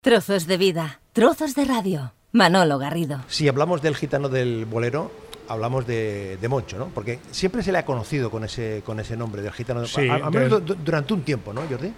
Trozos 0.00 0.46
de 0.46 0.56
vida, 0.58 1.00
trozos 1.12 1.56
de 1.56 1.64
radio. 1.64 2.12
Manolo 2.30 2.78
Garrido. 2.78 3.20
Si 3.26 3.48
hablamos 3.48 3.82
del 3.82 3.96
gitano 3.96 4.28
del 4.28 4.64
bolero, 4.64 5.10
hablamos 5.48 5.88
de, 5.88 6.38
Moncho, 6.48 6.78
¿no? 6.78 6.86
Porque 6.94 7.18
siempre 7.32 7.64
se 7.64 7.72
le 7.72 7.78
ha 7.78 7.84
conocido 7.84 8.30
con 8.30 8.44
ese, 8.44 8.82
con 8.86 9.00
ese 9.00 9.16
nombre 9.16 9.42
del 9.42 9.50
gitano 9.50 9.80
del 9.80 10.10
a, 10.10 10.30
menos 10.30 10.62
durante 10.64 11.14
un 11.14 11.22
tiempo, 11.22 11.52
¿no, 11.52 11.62
Jordi? 11.68 11.92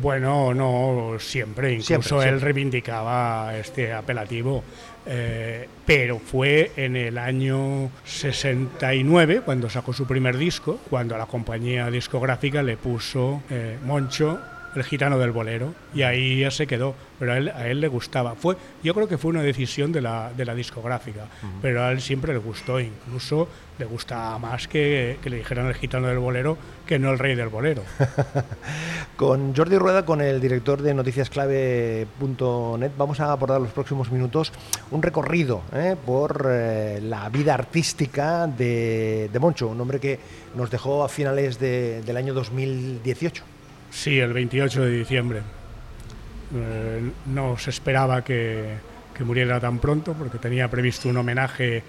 Bueno, 0.00 0.54
no 0.54 1.18
siempre, 1.18 1.74
incluso 1.74 2.22
él 2.22 2.40
reivindicaba 2.40 3.58
este 3.58 3.92
apelativo, 3.92 4.64
eh, 5.04 5.68
pero 5.84 6.18
fue 6.18 6.72
en 6.76 6.96
el 6.96 7.18
año 7.18 7.90
69 8.04 9.42
cuando 9.44 9.68
sacó 9.68 9.92
su 9.92 10.06
primer 10.06 10.38
disco, 10.38 10.80
cuando 10.88 11.18
la 11.18 11.26
compañía 11.26 11.90
discográfica 11.90 12.62
le 12.62 12.78
puso 12.78 13.42
eh, 13.50 13.76
Moncho 13.84 14.40
el 14.74 14.84
gitano 14.84 15.18
del 15.18 15.32
bolero, 15.32 15.74
y 15.94 16.02
ahí 16.02 16.40
ya 16.40 16.50
se 16.50 16.66
quedó, 16.66 16.94
pero 17.18 17.32
a 17.32 17.38
él, 17.38 17.48
a 17.48 17.68
él 17.68 17.80
le 17.80 17.88
gustaba. 17.88 18.34
Fue, 18.34 18.56
yo 18.82 18.94
creo 18.94 19.08
que 19.08 19.18
fue 19.18 19.30
una 19.30 19.42
decisión 19.42 19.92
de 19.92 20.00
la, 20.00 20.32
de 20.32 20.44
la 20.44 20.54
discográfica, 20.54 21.26
pero 21.60 21.82
a 21.82 21.92
él 21.92 22.00
siempre 22.00 22.32
le 22.32 22.38
gustó, 22.38 22.78
incluso 22.80 23.48
le 23.78 23.84
gustaba 23.86 24.38
más 24.38 24.68
que, 24.68 25.18
que, 25.22 25.30
le 25.30 25.38
dijeran 25.38 25.66
el 25.66 25.74
gitano 25.74 26.06
del 26.06 26.18
bolero 26.18 26.58
que 26.86 26.98
no 26.98 27.10
el 27.10 27.18
rey 27.18 27.34
del 27.34 27.48
bolero. 27.48 27.82
con 29.16 29.56
Jordi 29.56 29.78
Rueda, 29.78 30.04
con 30.04 30.20
el 30.20 30.40
director 30.40 30.82
de 30.82 30.92
noticiasclave.net, 30.92 32.90
vamos 32.98 33.20
a 33.20 33.32
abordar 33.32 33.60
los 33.60 33.70
próximos 33.72 34.10
minutos 34.12 34.52
un 34.90 35.02
recorrido 35.02 35.62
¿eh? 35.72 35.96
por 36.04 36.46
eh, 36.50 37.00
la 37.02 37.28
vida 37.30 37.54
artística 37.54 38.46
de, 38.46 39.30
de, 39.32 39.38
Moncho, 39.38 39.68
un 39.68 39.80
hombre 39.80 39.98
que 39.98 40.20
nos 40.54 40.70
dejó 40.70 41.02
a 41.02 41.08
finales 41.08 41.58
de, 41.58 42.02
del 42.02 42.16
año 42.16 42.34
2018. 42.34 43.59
Sí, 43.90 44.18
el 44.18 44.32
28 44.32 44.82
de 44.82 44.90
diciembre. 44.90 45.42
Eh, 46.54 47.10
no 47.26 47.58
se 47.58 47.70
esperaba 47.70 48.22
que, 48.22 48.88
muriera 49.20 49.60
tan 49.60 49.78
pronto 49.80 50.14
porque 50.14 50.38
tenía 50.38 50.68
previsto 50.68 51.10
un 51.10 51.18
homenaje 51.18 51.82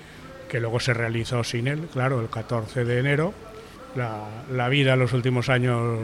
que 0.49 0.59
luego 0.59 0.81
se 0.81 0.93
realizó 0.93 1.45
sin 1.45 1.69
él, 1.69 1.87
claro, 1.93 2.19
el 2.19 2.29
14 2.29 2.83
de 2.83 2.99
enero. 2.99 3.33
La, 3.95 4.25
la 4.51 4.67
vida 4.67 4.93
en 4.93 4.99
los 4.99 5.13
últimos 5.13 5.47
años 5.47 5.99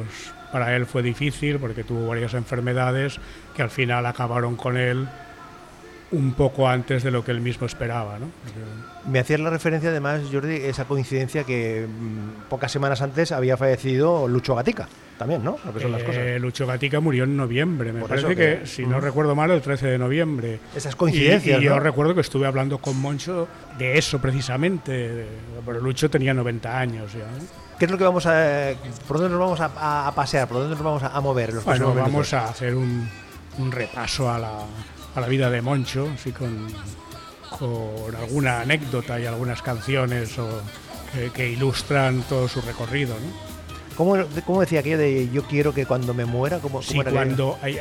para 0.53 0.73
él 0.75 0.85
fue 0.85 1.03
difícil 1.03 1.59
porque 1.59 1.83
tuvo 1.83 2.07
varias 2.07 2.33
enfermedades 2.33 3.19
que 3.53 3.61
al 3.61 3.69
final 3.69 4.05
acabaron 4.05 4.55
con 4.55 4.77
él 4.77 5.07
un 6.11 6.33
poco 6.33 6.67
antes 6.67 7.03
de 7.03 7.11
lo 7.11 7.23
que 7.23 7.31
él 7.31 7.41
mismo 7.41 7.67
esperaba. 7.67 8.17
¿no? 8.19 8.27
Me 9.09 9.19
hacías 9.19 9.39
la 9.39 9.49
referencia 9.49 9.89
además, 9.89 10.21
Jordi, 10.31 10.55
esa 10.55 10.85
coincidencia 10.85 11.43
que 11.43 11.85
mm, 11.87 12.49
pocas 12.49 12.71
semanas 12.71 13.01
antes 13.01 13.31
había 13.31 13.57
fallecido 13.57 14.27
Lucho 14.27 14.55
Gatica, 14.55 14.87
también, 15.17 15.43
¿no? 15.43 15.57
Lo 15.65 15.73
que 15.73 15.79
son 15.81 15.91
las 15.91 16.03
cosas. 16.03 16.21
Eh, 16.21 16.39
Lucho 16.39 16.65
Gatica 16.65 16.99
murió 16.99 17.25
en 17.25 17.35
noviembre, 17.35 17.91
me 17.91 18.01
parece 18.01 18.35
que, 18.35 18.65
si 18.65 18.85
no 18.85 18.99
recuerdo 19.01 19.35
mal, 19.35 19.51
el 19.51 19.61
13 19.61 19.87
de 19.87 19.97
noviembre. 19.97 20.59
Esas 20.75 20.95
coincidencias. 20.95 21.61
Y, 21.61 21.65
yo 21.65 21.79
recuerdo 21.79 22.15
que 22.15 22.21
estuve 22.21 22.47
hablando 22.47 22.77
con 22.77 22.99
Moncho 22.99 23.47
de 23.77 23.97
eso 23.97 24.19
precisamente, 24.19 25.25
pero 25.65 25.81
Lucho 25.81 26.09
tenía 26.09 26.33
90 26.33 26.79
años 26.79 27.13
ya. 27.13 27.27
¿Qué 27.77 27.85
es 27.85 27.91
lo 27.91 27.97
que 27.97 28.05
vamos 28.05 28.25
a. 28.25 28.71
¿Por 29.07 29.17
dónde 29.17 29.29
nos 29.29 29.39
vamos 29.39 29.59
a, 29.61 30.11
pasear? 30.15 30.47
¿Por 30.47 30.57
dónde 30.57 30.75
nos 30.75 30.83
vamos 30.83 31.03
a, 31.03 31.21
mover? 31.21 31.53
Los 31.53 31.63
bueno, 31.63 31.93
vamos 31.93 32.33
a 32.33 32.45
hacer 32.45 32.73
un, 32.73 33.07
un 33.59 33.71
repaso 33.71 34.31
a 34.31 34.39
la 34.39 34.51
a 35.17 35.21
la 35.21 35.27
vida 35.27 35.49
de 35.49 35.63
Moncho, 35.63 36.11
así 36.13 36.31
con, 36.31 36.67
con 37.57 38.15
alguna 38.15 38.61
anécdota 38.61 39.19
y 39.19 39.25
algunas 39.25 39.63
canciones 39.63 40.35
que, 41.33 41.49
ilustran 41.49 42.21
todo 42.29 42.47
su 42.47 42.61
recorrido. 42.61 43.15
¿no? 43.15 44.35
¿Cómo, 44.45 44.61
decía 44.61 44.81
aquello 44.81 44.99
de 44.99 45.27
yo 45.33 45.41
quiero 45.43 45.73
que 45.73 45.87
cuando 45.87 46.13
me 46.13 46.25
muera? 46.25 46.59
¿cómo, 46.59 46.83
sí, 46.83 46.99
cuando 47.01 47.57
hay, 47.63 47.79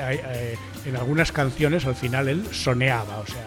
en 0.87 0.97
algunas 0.97 1.31
canciones 1.31 1.85
al 1.85 1.95
final 1.95 2.29
él 2.29 2.47
soneaba, 2.53 3.19
o 3.19 3.27
sea, 3.27 3.45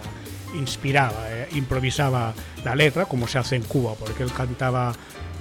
inspiraba, 0.55 1.25
eh, 1.31 1.47
improvisaba 1.53 2.35
la 2.63 2.75
letra, 2.75 3.05
como 3.05 3.27
se 3.27 3.39
hace 3.39 3.55
en 3.55 3.63
Cuba, 3.63 3.95
porque 3.99 4.21
él 4.21 4.31
cantaba 4.31 4.93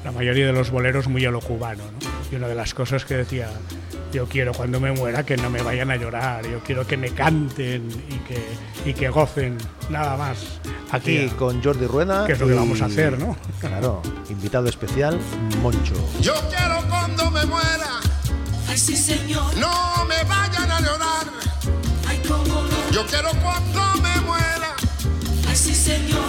la 0.05 0.13
mayoría 0.13 0.47
de 0.47 0.53
los 0.53 0.71
boleros 0.71 1.09
muy 1.09 1.25
a 1.25 1.31
lo 1.31 1.41
cubano. 1.41 1.85
¿no? 1.85 2.09
Y 2.31 2.37
una 2.37 2.49
de 2.49 2.55
las 2.55 2.75
cosas 2.75 3.05
que 3.05 3.15
decía, 3.15 3.49
yo 4.13 4.27
quiero 4.27 4.53
cuando 4.53 4.81
me 4.81 4.93
muera 4.93 5.25
que 5.25 5.37
no 5.37 5.51
me 5.51 5.63
vayan 5.63 5.91
a 5.91 5.97
llorar, 5.97 6.47
yo 6.47 6.61
quiero 6.61 6.87
que 6.87 6.97
me 6.97 7.11
canten 7.11 7.89
y 8.09 8.17
que, 8.19 8.91
y 8.91 8.95
que 8.95 9.09
gocen, 9.09 9.59
nada 9.91 10.17
más. 10.17 10.61
Aquí 10.91 11.29
con 11.39 11.63
Jordi 11.63 11.87
Rueda. 11.87 12.27
Que 12.27 12.33
es 12.33 12.41
lo 12.41 12.47
que 12.47 12.55
vamos 12.55 12.81
a 12.81 12.87
hacer, 12.87 13.19
¿no? 13.19 13.37
Claro, 13.61 14.03
invitado 14.31 14.69
especial, 14.69 15.19
Moncho. 15.63 15.95
Yo 16.21 16.35
quiero 16.49 16.81
cuando 16.89 17.31
me 17.31 17.45
muera. 17.47 18.01
Ay, 18.69 18.79
sí, 18.79 18.97
señor. 18.97 19.57
No 19.57 20.05
me 20.07 20.23
vayan 20.25 20.71
a 20.71 20.81
llorar. 20.81 21.27
Ay, 22.07 22.23
cómo 22.27 22.63
no. 22.63 22.91
Yo 22.93 23.05
quiero 23.07 23.31
cuando 23.43 23.81
me 24.03 24.21
muera. 24.21 24.77
Ay, 25.49 25.57
sí, 25.57 25.75
señor. 25.75 26.28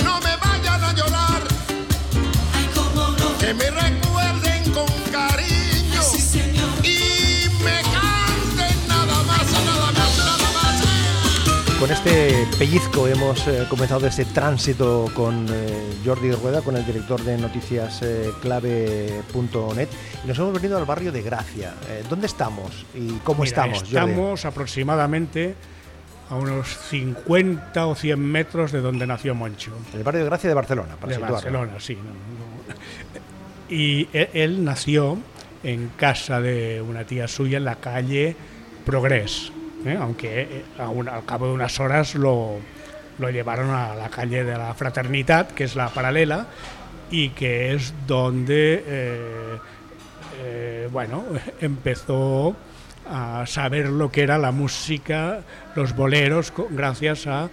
Con 11.79 11.91
este 11.91 12.45
pellizco 12.57 13.07
hemos 13.07 13.47
eh, 13.47 13.65
comenzado 13.69 14.05
este 14.05 14.25
tránsito 14.25 15.09
con 15.13 15.45
eh, 15.49 15.93
Jordi 16.03 16.33
Rueda, 16.33 16.61
con 16.61 16.75
el 16.75 16.85
director 16.85 17.23
de 17.23 17.37
noticiasclave.net 17.37 19.87
y 20.21 20.27
nos 20.27 20.37
hemos 20.37 20.53
venido 20.53 20.77
al 20.77 20.83
barrio 20.83 21.13
de 21.13 21.21
Gracia. 21.21 21.73
Eh, 21.87 22.03
¿Dónde 22.09 22.27
estamos 22.27 22.85
y 22.93 23.13
cómo 23.19 23.45
estamos? 23.45 23.83
Estamos 23.83 24.43
aproximadamente 24.43 25.55
a 26.29 26.35
unos 26.35 26.67
50 26.67 27.87
o 27.87 27.95
100 27.95 28.19
metros 28.19 28.73
de 28.73 28.81
donde 28.81 29.07
nació 29.07 29.33
Moncho. 29.33 29.71
El 29.93 30.03
barrio 30.03 30.23
de 30.23 30.25
Gracia 30.25 30.49
de 30.49 30.55
Barcelona, 30.55 30.97
para 30.99 31.13
De 31.13 31.19
Barcelona, 31.19 31.79
sí. 31.79 31.97
Y 33.69 34.09
e, 34.11 34.31
él 34.33 34.65
nació 34.65 35.17
en 35.63 35.89
casa 35.95 36.41
de 36.41 36.81
una 36.81 37.05
tía 37.05 37.29
suya 37.29 37.57
en 37.57 37.63
la 37.63 37.75
calle 37.75 38.35
Progrés 38.85 39.53
¿eh? 39.85 39.97
aunque 39.99 40.41
eh, 40.41 40.63
al 40.77 41.25
cabo 41.25 41.47
de 41.47 41.53
unas 41.53 41.79
horas 41.79 42.15
lo, 42.15 42.57
lo 43.17 43.29
llevaron 43.29 43.71
a 43.71 43.95
la 43.95 44.09
calle 44.09 44.43
de 44.43 44.57
la 44.57 44.73
Fraternidad, 44.73 45.49
que 45.49 45.65
es 45.65 45.75
la 45.75 45.89
paralela, 45.89 46.47
y 47.11 47.29
que 47.29 47.73
es 47.73 47.93
donde, 48.07 48.83
eh, 48.85 50.87
bueno, 50.91 51.23
empezó 51.61 52.55
a 53.09 53.45
saber 53.47 53.89
lo 53.89 54.11
que 54.11 54.21
era 54.21 54.37
la 54.37 54.51
música, 54.51 55.41
los 55.75 55.95
boleros, 55.95 56.53
gracias 56.69 57.27
a 57.27 57.49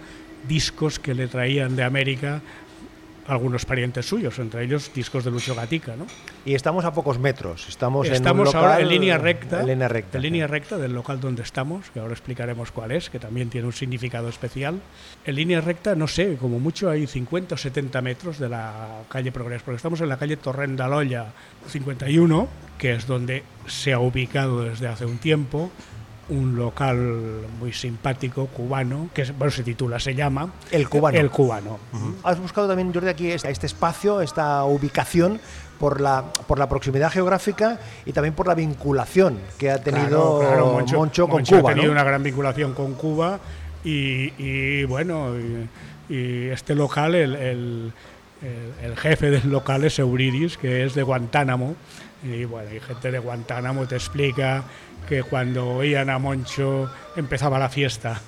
discos 0.47 0.99
que 0.99 1.13
le 1.13 1.27
traían 1.27 1.75
de 1.75 1.83
América 1.83 2.41
algunos 3.27 3.65
parientes 3.65 4.05
suyos, 4.05 4.39
entre 4.39 4.63
ellos 4.63 4.91
discos 4.93 5.23
de 5.23 5.31
Lucio 5.31 5.53
Gatica. 5.53 5.95
¿no? 5.95 6.05
Y 6.45 6.55
estamos 6.55 6.85
a 6.85 6.93
pocos 6.93 7.19
metros, 7.19 7.67
estamos, 7.67 8.07
en 8.07 8.27
un 8.27 8.45
local, 8.45 8.63
ahora 8.63 8.79
en 8.79 8.87
línea 8.87 9.17
recta, 9.17 9.61
en 9.61 9.67
línea 9.67 9.87
recta, 9.87 10.17
en 10.17 10.21
línea 10.21 10.47
recta 10.47 10.77
del 10.77 10.93
local 10.93 11.19
donde 11.19 11.43
estamos, 11.43 11.89
que 11.91 11.99
ahora 11.99 12.13
explicaremos 12.13 12.71
cuál 12.71 12.91
es, 12.91 13.09
que 13.09 13.19
también 13.19 13.49
tiene 13.49 13.67
un 13.67 13.73
significado 13.73 14.29
especial. 14.29 14.79
En 15.25 15.35
línea 15.35 15.61
recta, 15.61 15.95
no 15.95 16.07
sé, 16.07 16.37
como 16.37 16.59
mucho 16.59 16.89
hay 16.89 17.05
50 17.05 17.55
o 17.55 17.57
70 17.57 18.01
metros 18.01 18.39
de 18.39 18.49
la 18.49 19.03
calle 19.09 19.31
Progreso, 19.31 19.65
porque 19.65 19.77
estamos 19.77 19.99
en 20.01 20.09
la 20.09 20.17
calle 20.17 20.37
Torrendaloya 20.37 21.27
51, 21.67 22.47
que 22.77 22.93
es 22.93 23.07
donde 23.07 23.43
se 23.67 23.93
ha 23.93 23.99
ubicado 23.99 24.63
desde 24.63 24.87
hace 24.87 25.05
un 25.05 25.17
tiempo 25.17 25.71
un 26.29 26.55
local 26.55 27.45
muy 27.59 27.71
simpático 27.71 28.47
cubano 28.47 29.09
que 29.13 29.23
bueno, 29.31 29.51
se 29.51 29.63
titula 29.63 29.99
se 29.99 30.13
llama 30.13 30.51
el 30.71 30.89
cubano. 30.89 31.17
El 31.17 31.29
cubano. 31.29 31.79
Has 32.23 32.39
buscado 32.39 32.67
también 32.67 32.93
Jordi 32.93 33.09
aquí 33.09 33.31
este, 33.31 33.49
este 33.49 33.65
espacio 33.65 34.21
esta 34.21 34.63
ubicación 34.65 35.39
por 35.79 36.01
la 36.01 36.25
por 36.47 36.59
la 36.59 36.67
proximidad 36.67 37.11
geográfica 37.11 37.79
y 38.05 38.11
también 38.11 38.33
por 38.33 38.47
la 38.47 38.55
vinculación 38.55 39.39
que 39.57 39.71
ha 39.71 39.81
tenido 39.81 40.41
Moncho, 40.91 41.27
con 41.27 41.45
Cuba 41.45 41.71
ha 41.71 41.73
tenido 41.73 41.91
una 41.91 42.03
gran 42.03 42.23
vinculación 42.23 42.73
con 42.73 42.93
Cuba 42.95 43.39
y, 43.83 44.83
bueno 44.85 45.33
y, 46.09 46.47
este 46.49 46.75
local 46.75 47.15
el, 47.15 47.35
el, 47.35 47.93
el, 48.83 48.97
jefe 48.97 49.29
del 49.29 49.49
local 49.49 49.85
es 49.85 49.99
Euridis 49.99 50.57
que 50.57 50.85
es 50.85 50.93
de 50.93 51.03
Guantánamo. 51.03 51.75
Y 52.23 52.45
bueno, 52.45 52.73
y 52.73 52.79
gente 52.79 53.11
de 53.11 53.19
Guantánamo 53.19 53.87
te 53.87 53.95
explica 53.95 54.63
que 55.07 55.23
cuando 55.23 55.67
oían 55.67 56.09
a 56.09 56.19
Moncho 56.19 56.91
empezaba 57.15 57.57
la 57.57 57.69
fiesta 57.69 58.21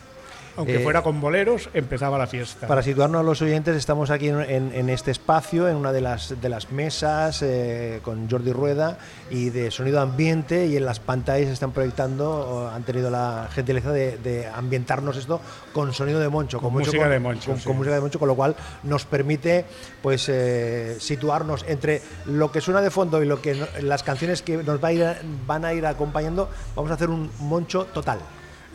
aunque 0.59 0.75
eh, 0.75 0.79
fuera 0.83 1.01
con 1.01 1.21
boleros, 1.21 1.69
empezaba 1.73 2.17
la 2.17 2.27
fiesta. 2.27 2.67
Para 2.67 2.83
situarnos 2.83 3.21
a 3.21 3.23
los 3.23 3.41
oyentes, 3.41 3.77
estamos 3.77 4.09
aquí 4.09 4.27
en, 4.27 4.89
este 4.89 5.11
espacio, 5.11 5.69
en 5.69 5.77
una 5.77 5.93
de 5.93 6.01
las, 6.01 6.39
de 6.41 6.49
las 6.49 6.69
mesas, 6.71 7.41
eh, 7.41 8.01
con 8.03 8.29
Jordi 8.29 8.51
Rueda 8.51 8.97
y 9.31 9.51
de 9.51 9.71
sonido 9.71 10.01
ambiente, 10.01 10.67
y 10.67 10.75
en 10.75 10.83
las 10.83 10.99
pantallas 10.99 11.49
están 11.49 11.71
proyectando, 11.71 12.69
han 12.73 12.83
tenido 12.83 13.09
la 13.09 13.47
gentileza 13.53 13.93
de, 13.93 14.49
ambientarnos 14.53 15.15
esto 15.15 15.39
con 15.71 15.93
sonido 15.93 16.19
de 16.19 16.27
Moncho, 16.27 16.59
con, 16.59 16.73
música 16.73 17.07
de 17.07 17.19
Moncho. 17.19 17.55
Con, 17.63 17.77
música 17.77 17.95
de 17.95 18.01
Moncho, 18.01 18.19
con 18.19 18.27
lo 18.27 18.35
cual 18.35 18.55
nos 18.83 19.05
permite 19.05 19.63
pues 20.01 20.27
eh, 20.27 20.97
situarnos 20.99 21.63
entre 21.69 22.01
lo 22.25 22.51
que 22.51 22.59
suena 22.59 22.81
de 22.81 22.91
fondo 22.91 23.23
y 23.23 23.25
lo 23.25 23.41
que 23.41 23.65
las 23.81 24.03
canciones 24.03 24.41
que 24.41 24.57
nos 24.57 24.83
va 24.83 24.89
a 24.89 24.91
ir, 24.91 25.05
van 25.47 25.63
a 25.63 25.73
ir 25.73 25.85
acompañando, 25.85 26.49
vamos 26.75 26.91
a 26.91 26.95
hacer 26.95 27.09
un 27.09 27.29
Moncho 27.39 27.85
total. 27.85 28.19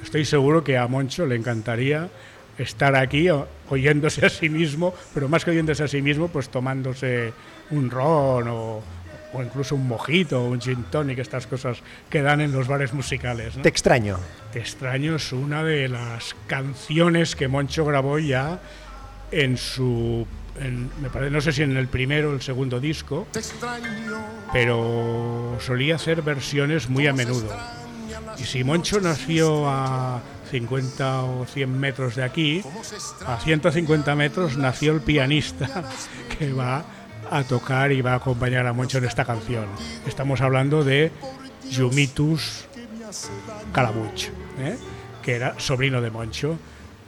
Estoy 0.04 0.24
seguro 0.24 0.62
que 0.62 0.78
a 0.78 0.86
Moncho 0.86 1.26
le 1.26 1.34
encantaría 1.36 2.08
estar 2.58 2.94
aquí 2.94 3.28
oyéndose 3.68 4.24
a 4.26 4.30
sí 4.30 4.48
mismo, 4.48 4.94
pero 5.12 5.28
más 5.28 5.44
que 5.44 5.50
oyéndose 5.50 5.82
a 5.82 5.88
sí 5.88 6.00
mismo, 6.02 6.28
pues 6.28 6.48
tomándose 6.48 7.32
un 7.70 7.90
ron 7.90 8.46
o, 8.48 8.82
o 9.32 9.42
incluso 9.42 9.74
un 9.74 9.88
mojito 9.88 10.40
o 10.44 10.48
un 10.50 10.60
gin 10.60 10.84
tonic, 10.84 11.18
estas 11.18 11.48
cosas 11.48 11.78
que 12.08 12.22
dan 12.22 12.40
en 12.40 12.52
los 12.52 12.68
bares 12.68 12.92
musicales. 12.92 13.56
¿no? 13.56 13.62
Te 13.62 13.68
extraño. 13.68 14.18
Te 14.52 14.60
extraño 14.60 15.16
es 15.16 15.32
una 15.32 15.64
de 15.64 15.88
las 15.88 16.36
canciones 16.46 17.34
que 17.34 17.48
Moncho 17.48 17.84
grabó 17.84 18.20
ya 18.20 18.60
en 19.32 19.56
su, 19.56 20.24
en- 20.60 20.90
me 21.02 21.10
parece, 21.10 21.32
no 21.32 21.40
sé 21.40 21.50
si 21.50 21.62
en 21.62 21.76
el 21.76 21.88
primero 21.88 22.30
o 22.30 22.34
el 22.34 22.42
segundo 22.42 22.78
disco, 22.78 23.26
Te 23.32 23.40
extraño. 23.40 23.88
pero 24.52 25.56
solía 25.60 25.96
hacer 25.96 26.22
versiones 26.22 26.88
muy 26.88 27.08
a 27.08 27.12
menudo. 27.12 27.48
Y 28.44 28.46
si 28.46 28.62
Moncho 28.62 29.00
nació 29.00 29.70
a 29.70 30.20
50 30.50 31.23
o 31.23 31.46
100 31.46 31.81
metros 31.81 32.14
de 32.14 32.25
aquí, 32.25 32.62
a 33.26 33.41
150 33.41 34.14
metros 34.17 34.58
nació 34.58 34.93
el 34.93 35.00
pianista 35.00 35.82
que 36.38 36.52
va 36.52 36.85
a 37.31 37.43
tocar 37.44 37.91
y 37.91 38.02
va 38.02 38.12
a 38.12 38.17
acompañar 38.17 38.67
a 38.67 38.75
Moncho 38.75 38.99
en 38.99 39.06
esta 39.06 39.25
canción. 39.25 39.64
Estamos 40.06 40.43
hablando 40.43 40.85
de 40.85 41.11
Yumitus 41.70 42.67
Calabuch, 43.73 44.25
¿eh? 44.58 44.76
que 45.23 45.37
era 45.37 45.58
sobrino 45.58 46.02
de 46.02 46.11
Moncho 46.11 46.58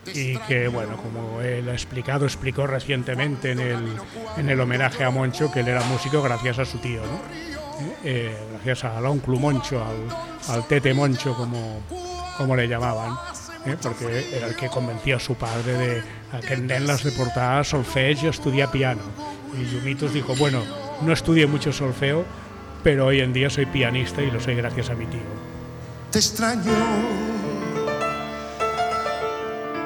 y 0.07 0.39
que, 0.39 0.69
bueno, 0.69 0.97
como 0.97 1.43
él 1.43 1.69
ha 1.69 1.75
explicado, 1.75 2.25
explicó 2.25 2.67
recientemente 2.67 3.51
en 3.51 3.61
el, 3.61 3.85
en 4.39 4.49
el 4.49 4.59
homenaje 4.59 5.05
a 5.05 5.11
Moncho 5.11 5.53
que 5.53 5.61
él 5.61 5.69
era 5.69 5.85
músico 5.85 6.23
gracias 6.23 6.61
a 6.61 6.65
su 6.65 6.79
tío, 6.79 7.03
¿no? 7.03 7.56
Eh, 8.09 8.33
gracias 8.65 8.85
al 8.85 9.05
onclu 9.05 9.37
Moncho, 9.41 9.83
al, 9.85 10.55
al 10.55 10.69
tete 10.69 10.95
Moncho, 10.95 11.35
como, 11.35 11.81
como 12.39 12.55
le 12.55 12.69
llamaban, 12.69 13.19
¿eh? 13.65 13.77
porque 13.83 14.33
era 14.33 14.47
el 14.47 14.55
que 14.55 14.69
convenció 14.69 15.17
a 15.17 15.19
su 15.19 15.35
padre 15.35 15.73
de 15.73 16.03
a 16.33 16.39
que 16.39 16.55
en 16.55 16.69
nen 16.69 16.87
las 16.87 17.03
de 17.03 17.11
portar 17.11 17.59
a 17.59 17.65
solfeig 17.65 18.25
a 18.27 18.31
estudiar 18.31 18.71
piano. 18.71 19.03
Y 19.59 19.75
Yumitus 19.75 20.13
dijo, 20.13 20.37
bueno, 20.37 20.63
no 21.03 21.13
estudié 21.13 21.49
mucho 21.49 21.73
solfeo, 21.73 22.25
pero 22.85 23.07
hoy 23.07 23.23
en 23.23 23.33
día 23.33 23.51
soy 23.51 23.67
pianista 23.67 24.23
y 24.23 24.31
lo 24.31 24.41
soy 24.41 24.55
gracias 24.55 24.89
a 24.91 24.95
mi 24.95 25.07
tío. 25.07 25.27
Te 26.13 26.21
extraño. 26.21 26.63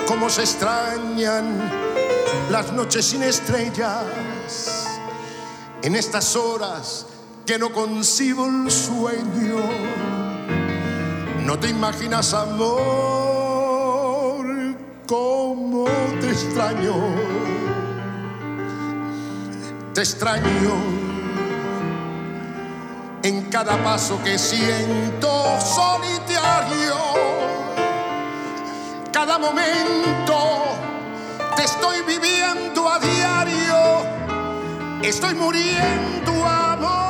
Como 0.06 0.28
se 0.28 0.42
extrañan 0.42 1.58
las 2.50 2.70
noches 2.74 3.06
sin 3.06 3.22
estrellas. 3.22 4.04
En 5.82 5.96
estas 5.96 6.36
horas 6.36 7.06
que 7.50 7.58
no 7.58 7.72
concibo 7.72 8.46
el 8.46 8.70
sueño. 8.70 9.58
No 11.44 11.58
te 11.58 11.68
imaginas, 11.68 12.32
amor, 12.32 12.76
cómo 15.08 15.84
te 16.20 16.30
extraño. 16.30 16.94
Te 19.92 20.00
extraño 20.00 20.74
en 23.24 23.42
cada 23.50 23.82
paso 23.82 24.22
que 24.22 24.38
siento 24.38 25.58
solitario. 25.60 26.94
Cada 29.12 29.40
momento 29.40 30.36
te 31.56 31.64
estoy 31.64 32.02
viviendo 32.02 32.88
a 32.88 33.00
diario. 33.00 34.06
Estoy 35.02 35.34
muriendo, 35.34 36.46
amor, 36.46 37.09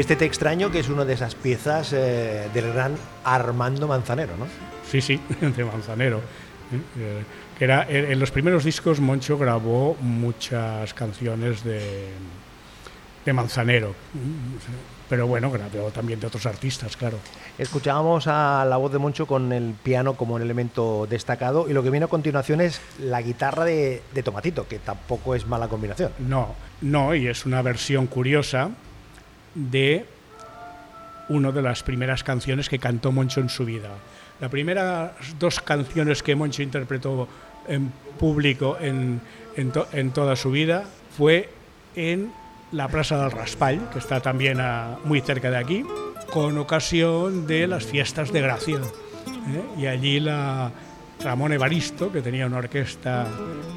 Este 0.00 0.16
te 0.16 0.24
extraño 0.24 0.70
que 0.70 0.78
es 0.78 0.88
una 0.88 1.04
de 1.04 1.12
esas 1.12 1.34
piezas 1.34 1.92
eh, 1.92 2.48
del 2.54 2.72
gran 2.72 2.94
Armando 3.22 3.86
Manzanero, 3.86 4.34
¿no? 4.38 4.46
Sí, 4.90 5.02
sí, 5.02 5.20
de 5.42 5.62
Manzanero. 5.62 6.20
¿eh? 6.72 6.80
Eh, 6.98 7.22
era, 7.60 7.86
en 7.86 8.18
los 8.18 8.30
primeros 8.30 8.64
discos 8.64 8.98
Moncho 8.98 9.36
grabó 9.36 9.98
muchas 10.00 10.94
canciones 10.94 11.62
de, 11.64 12.08
de 13.26 13.32
Manzanero. 13.34 13.94
Pero 15.10 15.26
bueno, 15.26 15.50
grabó 15.50 15.90
también 15.90 16.18
de 16.18 16.28
otros 16.28 16.46
artistas, 16.46 16.96
claro. 16.96 17.18
Escuchábamos 17.58 18.26
a 18.26 18.64
la 18.66 18.78
voz 18.78 18.92
de 18.92 18.98
Moncho 18.98 19.26
con 19.26 19.52
el 19.52 19.74
piano 19.74 20.14
como 20.14 20.36
un 20.36 20.40
elemento 20.40 21.06
destacado 21.10 21.68
y 21.68 21.74
lo 21.74 21.82
que 21.82 21.90
viene 21.90 22.06
a 22.06 22.08
continuación 22.08 22.62
es 22.62 22.80
la 23.00 23.20
guitarra 23.20 23.66
de, 23.66 24.02
de 24.14 24.22
Tomatito, 24.22 24.66
que 24.66 24.78
tampoco 24.78 25.34
es 25.34 25.46
mala 25.46 25.68
combinación. 25.68 26.12
No, 26.20 26.54
no, 26.80 27.14
y 27.14 27.26
es 27.26 27.44
una 27.44 27.60
versión 27.60 28.06
curiosa 28.06 28.70
de 29.54 30.04
una 31.28 31.52
de 31.52 31.62
las 31.62 31.82
primeras 31.82 32.24
canciones 32.24 32.68
que 32.68 32.78
cantó 32.78 33.12
Moncho 33.12 33.40
en 33.40 33.48
su 33.48 33.64
vida. 33.64 33.88
Las 34.40 34.50
primeras 34.50 35.10
dos 35.38 35.60
canciones 35.60 36.22
que 36.22 36.34
Moncho 36.34 36.62
interpretó 36.62 37.28
en 37.68 37.92
público 38.18 38.76
en, 38.80 39.20
en, 39.56 39.70
to- 39.70 39.86
en 39.92 40.10
toda 40.10 40.34
su 40.36 40.50
vida 40.50 40.84
fue 41.16 41.48
en 41.94 42.32
la 42.72 42.88
Plaza 42.88 43.20
del 43.22 43.30
Raspall, 43.30 43.90
que 43.92 43.98
está 43.98 44.20
también 44.20 44.60
a- 44.60 44.96
muy 45.04 45.20
cerca 45.20 45.50
de 45.50 45.56
aquí, 45.58 45.84
con 46.32 46.56
ocasión 46.58 47.46
de 47.46 47.66
las 47.66 47.84
fiestas 47.84 48.32
de 48.32 48.40
Gracia. 48.40 48.78
¿eh? 48.78 49.62
Y 49.80 49.86
allí 49.86 50.20
la 50.20 50.70
Ramón 51.22 51.52
Evaristo, 51.52 52.10
que 52.10 52.22
tenía 52.22 52.46
una 52.46 52.58
orquesta 52.58 53.26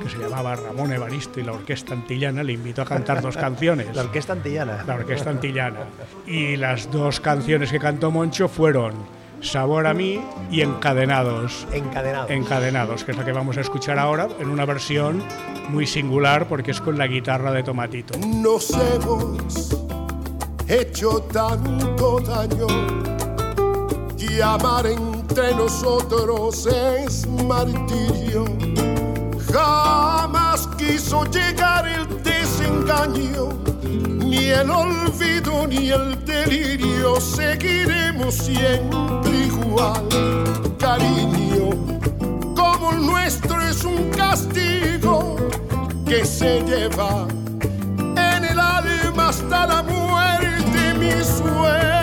que 0.01 0.09
se 0.09 0.17
llamaba 0.17 0.55
Ramón 0.55 0.93
Evaristo 0.93 1.39
y 1.39 1.43
la 1.43 1.53
Orquesta 1.53 1.93
Antillana, 1.93 2.43
le 2.43 2.53
invitó 2.53 2.81
a 2.81 2.85
cantar 2.85 3.21
dos 3.21 3.35
canciones. 3.35 3.95
La 3.95 4.03
orquesta 4.03 4.33
antillana. 4.33 4.83
La 4.87 4.95
Orquesta 4.95 5.29
Antillana. 5.29 5.79
Y 6.25 6.55
las 6.55 6.89
dos 6.91 7.19
canciones 7.19 7.71
que 7.71 7.79
cantó 7.79 8.11
Moncho 8.11 8.47
fueron 8.47 8.93
Sabor 9.41 9.87
a 9.87 9.93
mí 9.93 10.21
y 10.49 10.61
Encadenados. 10.61 11.67
Encadenado. 11.73 12.29
Encadenados, 12.29 13.03
que 13.03 13.11
es 13.11 13.17
la 13.17 13.25
que 13.25 13.33
vamos 13.33 13.57
a 13.57 13.61
escuchar 13.61 13.99
ahora 13.99 14.29
en 14.39 14.49
una 14.49 14.65
versión 14.65 15.21
muy 15.69 15.85
singular 15.85 16.47
porque 16.47 16.71
es 16.71 16.79
con 16.79 16.97
la 16.97 17.07
guitarra 17.07 17.51
de 17.51 17.63
Tomatito. 17.63 18.17
Nos 18.19 18.71
hemos 18.71 19.75
hecho 20.67 21.21
tanto 21.23 22.19
daño 22.21 23.22
que 24.27 24.43
amar 24.43 24.85
entre 24.85 25.53
nosotros 25.55 26.67
es 26.67 27.27
martirio. 27.27 28.45
Jamás 29.51 30.67
quiso 30.77 31.25
llegar 31.25 31.87
el 31.87 32.23
desengaño, 32.23 33.49
ni 33.83 34.49
el 34.49 34.69
olvido 34.69 35.67
ni 35.67 35.89
el 35.89 36.23
delirio. 36.25 37.19
Seguiremos 37.19 38.35
siempre 38.35 39.37
igual, 39.45 40.07
cariño, 40.79 41.69
como 42.55 42.91
el 42.91 43.05
nuestro 43.05 43.61
es 43.61 43.83
un 43.83 44.09
castigo 44.09 45.37
que 46.05 46.25
se 46.25 46.61
lleva 46.61 47.27
en 47.99 48.45
el 48.45 48.59
alma 48.59 49.29
hasta 49.29 49.67
la 49.67 49.83
muerte, 49.83 50.93
mi 50.99 51.11
suerte 51.23 52.02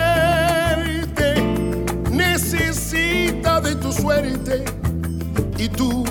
suerte 4.11 4.65
y 5.57 5.69
tú 5.69 6.03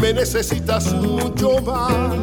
me 0.00 0.12
necesitas 0.12 0.92
mucho 0.92 1.60
más. 1.62 2.14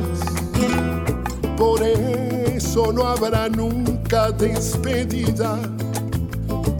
Por 1.57 1.83
eso 1.83 2.93
no 2.93 3.07
habrá 3.07 3.49
nunca 3.49 4.31
despedida, 4.31 5.57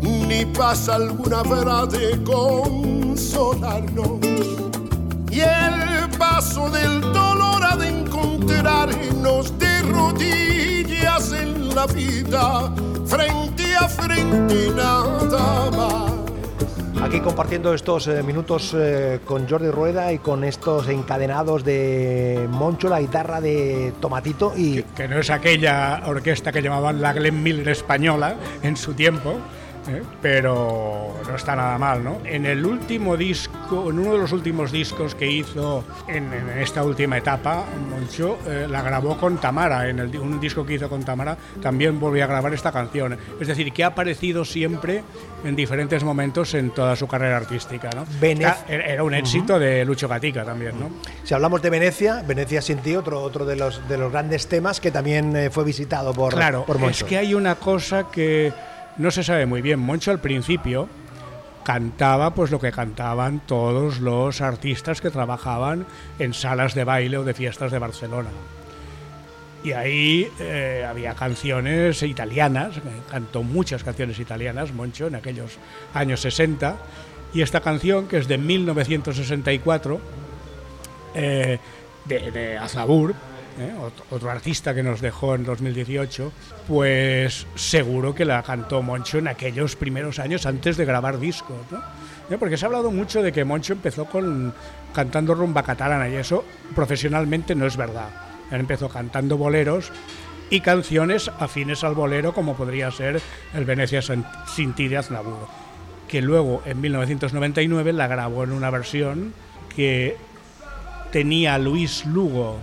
ni 0.01 0.45
paz 0.45 0.87
alguna 0.87 1.39
habrá 1.39 1.85
de 1.85 2.23
consolarnos. 2.23 4.19
Y 5.29 5.39
el 5.41 6.09
paso 6.17 6.69
del 6.69 7.01
dolor 7.01 7.63
ha 7.63 7.75
de 7.75 7.89
encontrarnos 7.89 9.57
de 9.59 9.81
rodillas 9.81 11.33
en 11.33 11.75
la 11.75 11.87
vida, 11.87 12.73
frente 13.05 13.75
a 13.75 13.89
frente 13.89 14.71
nada 14.75 15.71
más. 15.71 16.22
Aquí 17.03 17.19
compartiendo 17.19 17.73
estos 17.73 18.07
eh, 18.07 18.23
minutos 18.23 18.73
eh, 18.73 19.19
con 19.25 19.45
Jordi 19.45 19.69
Rueda 19.69 20.13
y 20.13 20.19
con 20.19 20.45
estos 20.45 20.87
encadenados 20.87 21.65
de 21.65 22.47
Moncho, 22.49 22.87
la 22.87 23.01
guitarra 23.01 23.41
de 23.41 23.93
Tomatito 23.99 24.53
y... 24.55 24.75
Que, 24.75 24.83
que 24.95 25.07
no 25.09 25.19
es 25.19 25.29
aquella 25.29 26.01
orquesta 26.05 26.53
que 26.53 26.61
llamaban 26.61 27.01
la 27.01 27.11
Glenn 27.11 27.43
Miller 27.43 27.67
española 27.67 28.37
en 28.63 28.77
su 28.77 28.93
tiempo, 28.93 29.35
¿eh? 29.87 30.01
pero 30.21 31.13
no 31.27 31.35
está 31.35 31.55
nada 31.55 31.77
mal, 31.77 32.03
¿no? 32.03 32.17
En 32.25 32.45
el 32.45 32.65
último 32.65 33.15
disco, 33.17 33.89
en 33.89 33.99
uno 33.99 34.13
de 34.13 34.17
los 34.19 34.31
últimos 34.31 34.71
discos 34.71 35.15
que 35.15 35.29
hizo 35.29 35.83
en, 36.07 36.31
en 36.33 36.49
esta 36.59 36.83
última 36.83 37.17
etapa, 37.17 37.65
Moncho 37.89 38.37
eh, 38.47 38.67
la 38.69 38.81
grabó 38.81 39.17
con 39.17 39.37
Tamara, 39.37 39.89
en 39.89 39.99
el, 39.99 40.17
un 40.17 40.39
disco 40.39 40.65
que 40.65 40.73
hizo 40.75 40.89
con 40.89 41.03
Tamara 41.03 41.37
también 41.61 41.99
volvió 41.99 42.23
a 42.23 42.27
grabar 42.27 42.53
esta 42.53 42.71
canción. 42.71 43.17
Es 43.39 43.47
decir, 43.47 43.71
que 43.73 43.83
ha 43.83 43.87
aparecido 43.87 44.45
siempre 44.45 45.03
en 45.43 45.55
diferentes 45.55 46.03
momentos 46.03 46.53
en 46.53 46.71
toda 46.71 46.95
su 46.95 47.07
carrera 47.07 47.37
artística, 47.37 47.89
¿no? 47.95 48.05
Venez- 48.21 48.63
Era, 48.67 48.85
era 48.85 49.03
un 49.03 49.13
éxito 49.13 49.59
de 49.59 49.83
Lucho 49.85 50.07
Gatica 50.07 50.43
también, 50.45 50.79
¿no? 50.79 50.89
Si 51.23 51.33
hablamos 51.33 51.61
de 51.61 51.69
Venecia, 51.69 52.23
Venecia 52.25 52.61
sin 52.61 52.77
ti, 52.79 52.95
otro, 52.95 53.21
otro 53.21 53.45
de, 53.45 53.55
los, 53.55 53.87
de 53.87 53.97
los 53.97 54.11
grandes 54.11 54.47
temas 54.47 54.79
que 54.79 54.91
también 54.91 55.35
eh, 55.35 55.49
fue 55.49 55.63
visitado 55.63 56.13
por, 56.13 56.33
Claro, 56.33 56.63
por 56.65 56.77
Moncho. 56.79 57.05
es 57.05 57.09
que 57.09 57.17
hay 57.17 57.33
una 57.33 57.55
cosa 57.55 58.07
que 58.09 58.51
no 58.97 59.11
se 59.11 59.23
sabe 59.23 59.45
muy 59.45 59.61
bien. 59.61 59.79
Moncho 59.79 60.11
al 60.11 60.19
principio 60.19 60.87
cantaba 61.63 62.33
pues 62.33 62.51
lo 62.51 62.59
que 62.59 62.71
cantaban 62.71 63.41
todos 63.45 63.99
los 63.99 64.41
artistas 64.41 65.01
que 65.01 65.09
trabajaban 65.09 65.85
en 66.19 66.33
salas 66.33 66.75
de 66.75 66.83
baile 66.83 67.17
o 67.17 67.23
de 67.23 67.33
fiestas 67.33 67.71
de 67.71 67.79
Barcelona. 67.79 68.29
Y 69.63 69.71
ahí 69.71 70.29
eh, 70.39 70.85
había 70.87 71.13
canciones 71.15 72.03
italianas, 72.03 72.77
eh, 72.77 72.81
cantó 73.09 73.43
muchas 73.43 73.83
canciones 73.83 74.19
italianas, 74.19 74.73
Moncho, 74.73 75.07
en 75.07 75.15
aquellos 75.15 75.57
años 75.93 76.19
60. 76.19 76.75
Y 77.33 77.41
esta 77.41 77.61
canción, 77.61 78.07
que 78.07 78.17
es 78.17 78.27
de 78.27 78.37
1964, 78.37 80.01
eh, 81.15 81.59
de, 82.05 82.31
de 82.31 82.57
Aznavour, 82.57 83.15
¿eh? 83.59 83.73
Ot- 83.79 84.03
otro 84.11 84.29
artista 84.29 84.73
que 84.73 84.83
nos 84.83 85.01
dejó 85.01 85.35
en 85.35 85.43
2018, 85.45 86.31
pues 86.67 87.45
seguro 87.55 88.13
que 88.15 88.25
la 88.25 88.41
cantó 88.43 88.81
Moncho 88.81 89.17
en 89.17 89.27
aquellos 89.27 89.75
primeros 89.75 90.19
años 90.19 90.45
antes 90.45 90.77
de 90.77 90.85
grabar 90.85 91.19
discos, 91.19 91.57
¿no? 91.71 91.79
¿Eh? 92.29 92.37
Porque 92.39 92.57
se 92.57 92.65
ha 92.65 92.67
hablado 92.67 92.91
mucho 92.91 93.21
de 93.21 93.31
que 93.31 93.43
Moncho 93.45 93.73
empezó 93.73 94.05
con 94.05 94.53
cantando 94.93 95.33
rumba 95.35 95.63
catalana 95.63 96.07
y 96.09 96.15
eso 96.15 96.45
profesionalmente 96.75 97.55
no 97.55 97.65
es 97.65 97.75
verdad. 97.77 98.09
Él 98.51 98.59
empezó 98.59 98.87
cantando 98.89 99.37
boleros 99.37 99.91
y 100.49 100.61
canciones 100.61 101.29
afines 101.39 101.83
al 101.83 101.95
bolero 101.95 102.33
como 102.33 102.55
podría 102.55 102.91
ser 102.91 103.19
el 103.55 103.65
Venecia 103.65 104.01
sin 104.01 104.73
ti 104.73 104.87
de 104.87 104.97
Aznavour, 104.97 105.47
que 106.07 106.21
luego 106.21 106.61
en 106.65 106.79
1999 106.79 107.91
la 107.93 108.07
grabó 108.07 108.43
en 108.43 108.51
una 108.51 108.69
versión 108.69 109.33
que 109.75 110.15
tenía 111.11 111.57
Luis 111.57 112.05
Lugo 112.05 112.57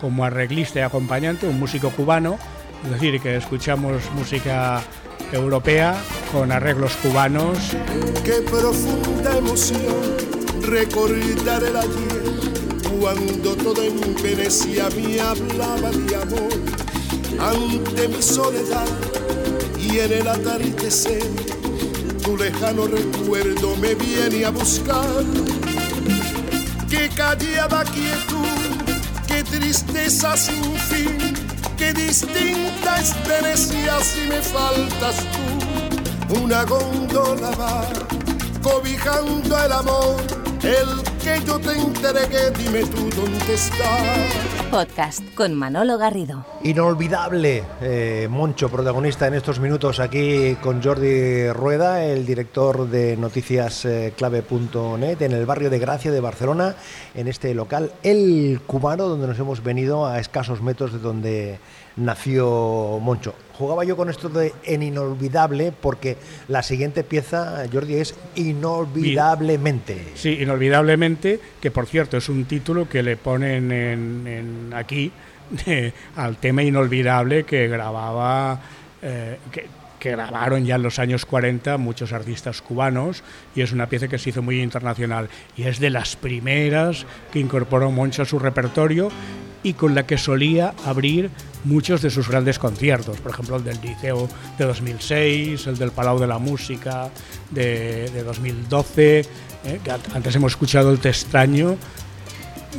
como 0.00 0.24
arreglista 0.24 0.80
y 0.80 0.82
acompañante, 0.82 1.46
un 1.46 1.58
músico 1.58 1.90
cubano, 1.90 2.38
es 2.84 2.90
decir, 2.90 3.20
que 3.20 3.36
escuchamos 3.36 4.02
música 4.14 4.82
europea 5.32 5.94
con 6.32 6.50
arreglos 6.50 6.96
cubanos. 6.96 7.58
Qué 8.24 8.42
profunda 8.42 9.36
emoción 9.36 10.16
recordar 10.62 11.62
el 11.64 11.76
ayer 11.76 12.20
cuando 13.00 13.56
todo 13.56 13.82
en 13.82 14.14
Venecia 14.22 14.88
me 14.90 15.20
hablaba 15.20 15.90
de 15.90 16.16
amor 16.16 16.52
ante 17.38 18.08
mi 18.08 18.22
soledad 18.22 18.86
y 19.78 19.98
en 19.98 20.12
el 20.12 20.28
atardecer 20.28 21.22
tu 22.22 22.36
lejano 22.36 22.86
recuerdo 22.86 23.76
me 23.76 23.94
viene 23.94 24.44
a 24.44 24.50
buscar. 24.50 25.24
Qué 26.88 27.08
callada 27.14 27.84
quietud, 27.84 28.59
qué 29.42 29.58
tristeza 29.58 30.36
sin 30.36 30.62
fin, 30.90 31.34
qué 31.76 31.92
distinta 31.94 33.00
es 33.00 33.14
si 34.02 34.20
me 34.28 34.42
faltas 34.42 35.16
tú. 35.32 36.42
Una 36.42 36.64
góndola 36.64 37.50
va 37.52 37.88
cobijando 38.62 39.64
el 39.64 39.72
amor, 39.72 40.20
el 40.62 41.09
que 41.22 41.40
yo 41.46 41.58
te 41.58 41.72
entregué, 41.72 42.50
dime 42.56 42.84
tú 42.86 43.10
dónde 43.10 43.54
está. 43.54 43.98
Podcast 44.70 45.22
con 45.34 45.54
Manolo 45.54 45.98
Garrido. 45.98 46.46
Inolvidable, 46.62 47.64
eh, 47.82 48.26
Moncho, 48.30 48.70
protagonista 48.70 49.26
en 49.26 49.34
estos 49.34 49.60
minutos 49.60 50.00
aquí 50.00 50.56
con 50.62 50.82
Jordi 50.82 51.52
Rueda, 51.52 52.04
el 52.04 52.24
director 52.24 52.88
de 52.88 53.16
noticiasclave.net 53.16 55.22
en 55.22 55.32
el 55.32 55.44
barrio 55.46 55.68
de 55.68 55.78
Gracia 55.78 56.10
de 56.10 56.20
Barcelona, 56.20 56.74
en 57.14 57.28
este 57.28 57.52
local 57.54 57.92
El 58.02 58.60
Cubano, 58.66 59.08
donde 59.08 59.26
nos 59.26 59.38
hemos 59.38 59.62
venido 59.62 60.06
a 60.06 60.20
escasos 60.20 60.62
metros 60.62 60.92
de 60.92 60.98
donde 61.00 61.58
nació 61.96 62.98
Moncho. 63.02 63.34
Jugaba 63.60 63.84
yo 63.84 63.94
con 63.94 64.08
esto 64.08 64.30
de 64.30 64.54
en 64.64 64.82
inolvidable 64.82 65.70
porque 65.70 66.16
la 66.48 66.62
siguiente 66.62 67.04
pieza, 67.04 67.66
Jordi, 67.70 67.96
es 67.96 68.14
inolvidablemente. 68.34 70.02
Sí, 70.14 70.38
inolvidablemente, 70.40 71.38
que 71.60 71.70
por 71.70 71.84
cierto 71.84 72.16
es 72.16 72.30
un 72.30 72.46
título 72.46 72.88
que 72.88 73.02
le 73.02 73.18
ponen 73.18 73.70
en, 73.70 74.72
aquí 74.74 75.12
eh, 75.66 75.92
al 76.16 76.38
tema 76.38 76.62
inolvidable 76.62 77.44
que 77.44 77.68
grababa, 77.68 78.62
eh, 79.02 79.36
que, 79.52 79.66
que 79.98 80.12
grabaron 80.12 80.64
ya 80.64 80.76
en 80.76 80.82
los 80.82 80.98
años 80.98 81.26
40 81.26 81.76
muchos 81.76 82.14
artistas 82.14 82.62
cubanos 82.62 83.22
y 83.54 83.60
es 83.60 83.72
una 83.72 83.90
pieza 83.90 84.08
que 84.08 84.16
se 84.16 84.30
hizo 84.30 84.40
muy 84.40 84.62
internacional 84.62 85.28
y 85.54 85.64
es 85.64 85.78
de 85.80 85.90
las 85.90 86.16
primeras 86.16 87.04
que 87.30 87.40
incorporó 87.40 87.90
Moncho 87.90 88.22
a 88.22 88.24
su 88.24 88.38
repertorio 88.38 89.10
y 89.62 89.74
con 89.74 89.94
la 89.94 90.06
que 90.06 90.16
solía 90.18 90.74
abrir 90.86 91.30
muchos 91.64 92.00
de 92.02 92.10
sus 92.10 92.28
grandes 92.28 92.58
conciertos, 92.58 93.18
por 93.20 93.32
ejemplo 93.32 93.56
el 93.56 93.64
del 93.64 93.78
Liceo 93.82 94.28
de 94.58 94.64
2006, 94.64 95.66
el 95.66 95.76
del 95.78 95.90
Palau 95.92 96.18
de 96.18 96.26
la 96.26 96.38
Música 96.38 97.10
de, 97.50 98.08
de 98.10 98.22
2012, 98.22 99.18
eh, 99.20 99.80
que 99.84 99.90
an- 99.90 100.00
antes 100.14 100.34
hemos 100.34 100.52
escuchado 100.52 100.90
el 100.90 100.98
Te 101.00 101.10
extraño 101.10 101.76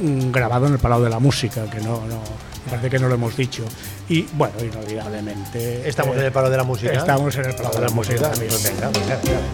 mm, 0.01 0.31
grabado 0.31 0.65
en 0.67 0.73
el 0.73 0.79
Palau 0.79 1.01
de 1.03 1.09
la 1.11 1.19
Música, 1.19 1.69
que 1.69 1.77
no, 1.81 2.01
no 2.07 2.21
me 2.65 2.69
parece 2.71 2.89
que 2.89 2.99
no 2.99 3.07
lo 3.07 3.15
hemos 3.15 3.35
dicho. 3.37 3.63
Y 4.09 4.23
bueno, 4.33 4.53
inolvidablemente. 4.63 5.87
Estamos 5.87 6.15
eh, 6.15 6.19
en 6.19 6.25
el 6.25 6.31
palo 6.31 6.49
de 6.49 6.57
la 6.57 6.63
música. 6.63 6.91
Estamos 6.93 7.35
en 7.35 7.45
el 7.45 7.55
Palau 7.55 7.73
de 7.73 7.81
la 7.81 7.89
Música. 7.89 8.31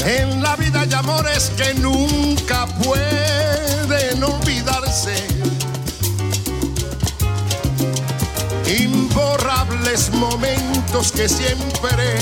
En 0.06 0.42
la 0.42 0.56
vida 0.56 0.82
hay 0.82 0.94
amores 0.94 1.52
que 1.58 1.74
nunca 1.76 2.66
pueden 2.84 4.24
olvidarse. 4.24 5.37
Imborrables 8.68 10.12
momentos 10.12 11.12
que 11.12 11.30
siempre 11.30 12.18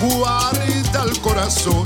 guarda 0.00 1.04
el 1.04 1.20
corazón. 1.20 1.84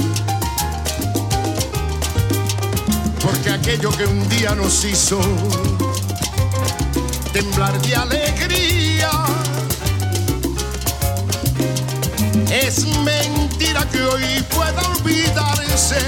Porque 3.21 3.50
aquello 3.50 3.91
que 3.91 4.07
un 4.07 4.29
día 4.29 4.55
nos 4.55 4.85
hizo 4.85 5.21
temblar 7.33 7.81
de 7.83 7.97
alegría 7.97 9.11
es 12.50 12.87
mentira 13.05 13.87
que 13.91 14.03
hoy 14.03 14.45
pueda 14.55 14.81
olvidarse 14.88 15.99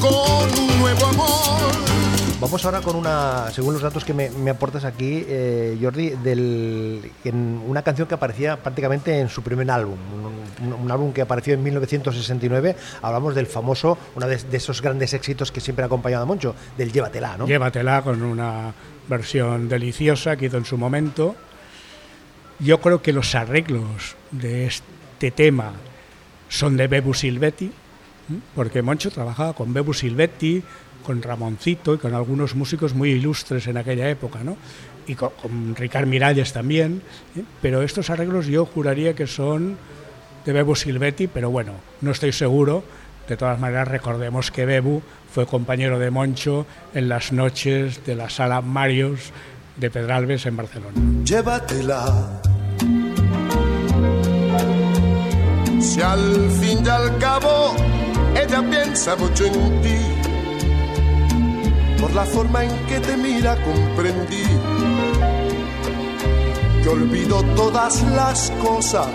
con 0.00 0.58
un 0.58 0.78
nuevo 0.80 1.06
amor. 1.06 1.91
Vamos 2.42 2.64
ahora 2.64 2.80
con 2.80 2.96
una, 2.96 3.52
según 3.52 3.74
los 3.74 3.82
datos 3.82 4.04
que 4.04 4.12
me, 4.12 4.50
aportas 4.50 4.84
aquí, 4.84 5.24
eh, 5.28 5.78
Jordi, 5.80 6.10
del, 6.10 7.12
en 7.24 7.62
una 7.68 7.82
canción 7.82 8.08
que 8.08 8.14
aparecía 8.14 8.56
prácticamente 8.56 9.20
en 9.20 9.28
su 9.28 9.44
primer 9.44 9.70
álbum, 9.70 9.96
un, 10.60 10.90
álbum 10.90 11.12
que 11.12 11.22
apareció 11.22 11.54
en 11.54 11.62
1969. 11.62 12.74
Hablamos 13.00 13.36
del 13.36 13.46
famoso, 13.46 13.96
uno 14.16 14.26
de, 14.26 14.38
de 14.38 14.56
esos 14.56 14.82
grandes 14.82 15.14
éxitos 15.14 15.52
que 15.52 15.60
siempre 15.60 15.84
ha 15.84 15.86
acompañado 15.86 16.24
a 16.24 16.26
Moncho, 16.26 16.56
del 16.76 16.90
Llévatela, 16.90 17.36
¿no? 17.36 17.46
Llévatela 17.46 18.02
con 18.02 18.20
una 18.20 18.74
versión 19.08 19.68
deliciosa 19.68 20.36
que 20.36 20.46
hizo 20.46 20.56
en 20.56 20.64
su 20.64 20.76
momento. 20.76 21.36
Yo 22.58 22.80
creo 22.80 23.02
que 23.02 23.12
los 23.12 23.36
arreglos 23.36 24.16
de 24.32 24.66
este 24.66 25.30
tema 25.30 25.74
son 26.48 26.76
de 26.76 26.88
Bebu 26.88 27.14
Silvetti, 27.14 27.70
porque 28.56 28.82
Moncho 28.82 29.12
trabajaba 29.12 29.52
con 29.52 29.72
Bebu 29.72 29.94
Silvetti, 29.94 30.62
con 31.02 31.22
Ramoncito 31.22 31.94
y 31.94 31.98
con 31.98 32.14
algunos 32.14 32.54
músicos 32.54 32.94
muy 32.94 33.10
ilustres 33.10 33.66
en 33.66 33.76
aquella 33.76 34.08
época, 34.08 34.40
¿no? 34.42 34.56
Y 35.06 35.14
con, 35.14 35.30
con 35.40 35.74
Ricard 35.76 36.06
Miralles 36.06 36.52
también, 36.52 37.02
¿eh? 37.36 37.42
pero 37.60 37.82
estos 37.82 38.10
arreglos 38.10 38.46
yo 38.46 38.64
juraría 38.64 39.14
que 39.14 39.26
son 39.26 39.76
de 40.44 40.52
Bebu 40.52 40.74
Silvetti, 40.74 41.26
pero 41.26 41.50
bueno, 41.50 41.72
no 42.00 42.10
estoy 42.10 42.32
seguro. 42.32 42.84
De 43.28 43.36
todas 43.36 43.58
maneras, 43.58 43.88
recordemos 43.88 44.50
que 44.50 44.66
Bebu 44.66 45.02
fue 45.32 45.46
compañero 45.46 45.98
de 45.98 46.10
Moncho 46.10 46.66
en 46.94 47.08
las 47.08 47.32
noches 47.32 48.04
de 48.04 48.16
la 48.16 48.28
sala 48.28 48.60
Marios 48.60 49.32
de 49.76 49.90
Pedralbes 49.90 50.46
en 50.46 50.56
Barcelona. 50.56 50.94
Llévatela. 51.24 52.42
Si 55.80 56.00
al 56.00 56.50
fin 56.60 56.84
y 56.84 56.88
al 56.88 57.18
cabo 57.18 57.74
ella 58.34 58.62
piensa 58.68 59.16
mucho 59.16 59.46
en 59.46 59.82
ti. 59.82 60.21
Por 62.02 62.12
la 62.14 62.24
forma 62.24 62.64
en 62.64 62.86
que 62.86 62.98
te 62.98 63.16
mira 63.16 63.56
comprendí 63.62 64.42
que 66.82 66.88
olvido 66.88 67.44
todas 67.54 68.02
las 68.02 68.50
cosas 68.60 69.06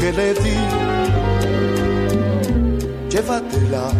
que 0.00 0.12
le 0.12 0.34
di. 0.34 0.58
Llévatela. 3.08 3.92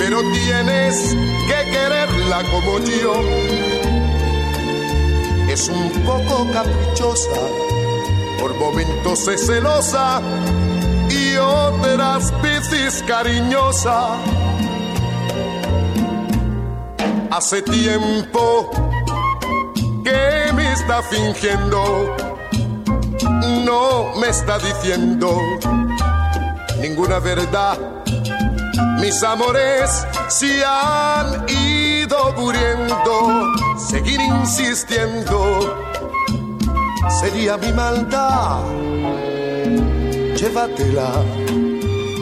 Pero 0.00 0.20
tienes 0.32 1.16
que 1.46 1.70
quererla 1.70 2.42
como 2.50 2.80
yo. 2.80 3.14
Es 5.48 5.68
un 5.68 5.90
poco 6.02 6.44
caprichosa, 6.52 7.40
por 8.40 8.52
momentos 8.56 9.28
es 9.28 9.46
celosa 9.46 10.20
otras 11.46 12.32
veces 12.42 13.02
cariñosa. 13.06 14.16
Hace 17.30 17.62
tiempo 17.62 18.70
que 20.04 20.52
me 20.54 20.72
está 20.72 21.02
fingiendo, 21.02 22.16
no 23.64 24.14
me 24.20 24.28
está 24.28 24.58
diciendo 24.58 25.40
ninguna 26.80 27.18
verdad. 27.18 27.78
Mis 29.00 29.22
amores 29.22 30.06
se 30.28 30.64
han 30.64 31.44
ido 31.48 32.32
muriendo, 32.36 33.54
seguir 33.78 34.20
insistiendo 34.20 35.86
sería 37.20 37.56
mi 37.56 37.72
maldad. 37.72 38.64
Llévatela. 40.36 41.35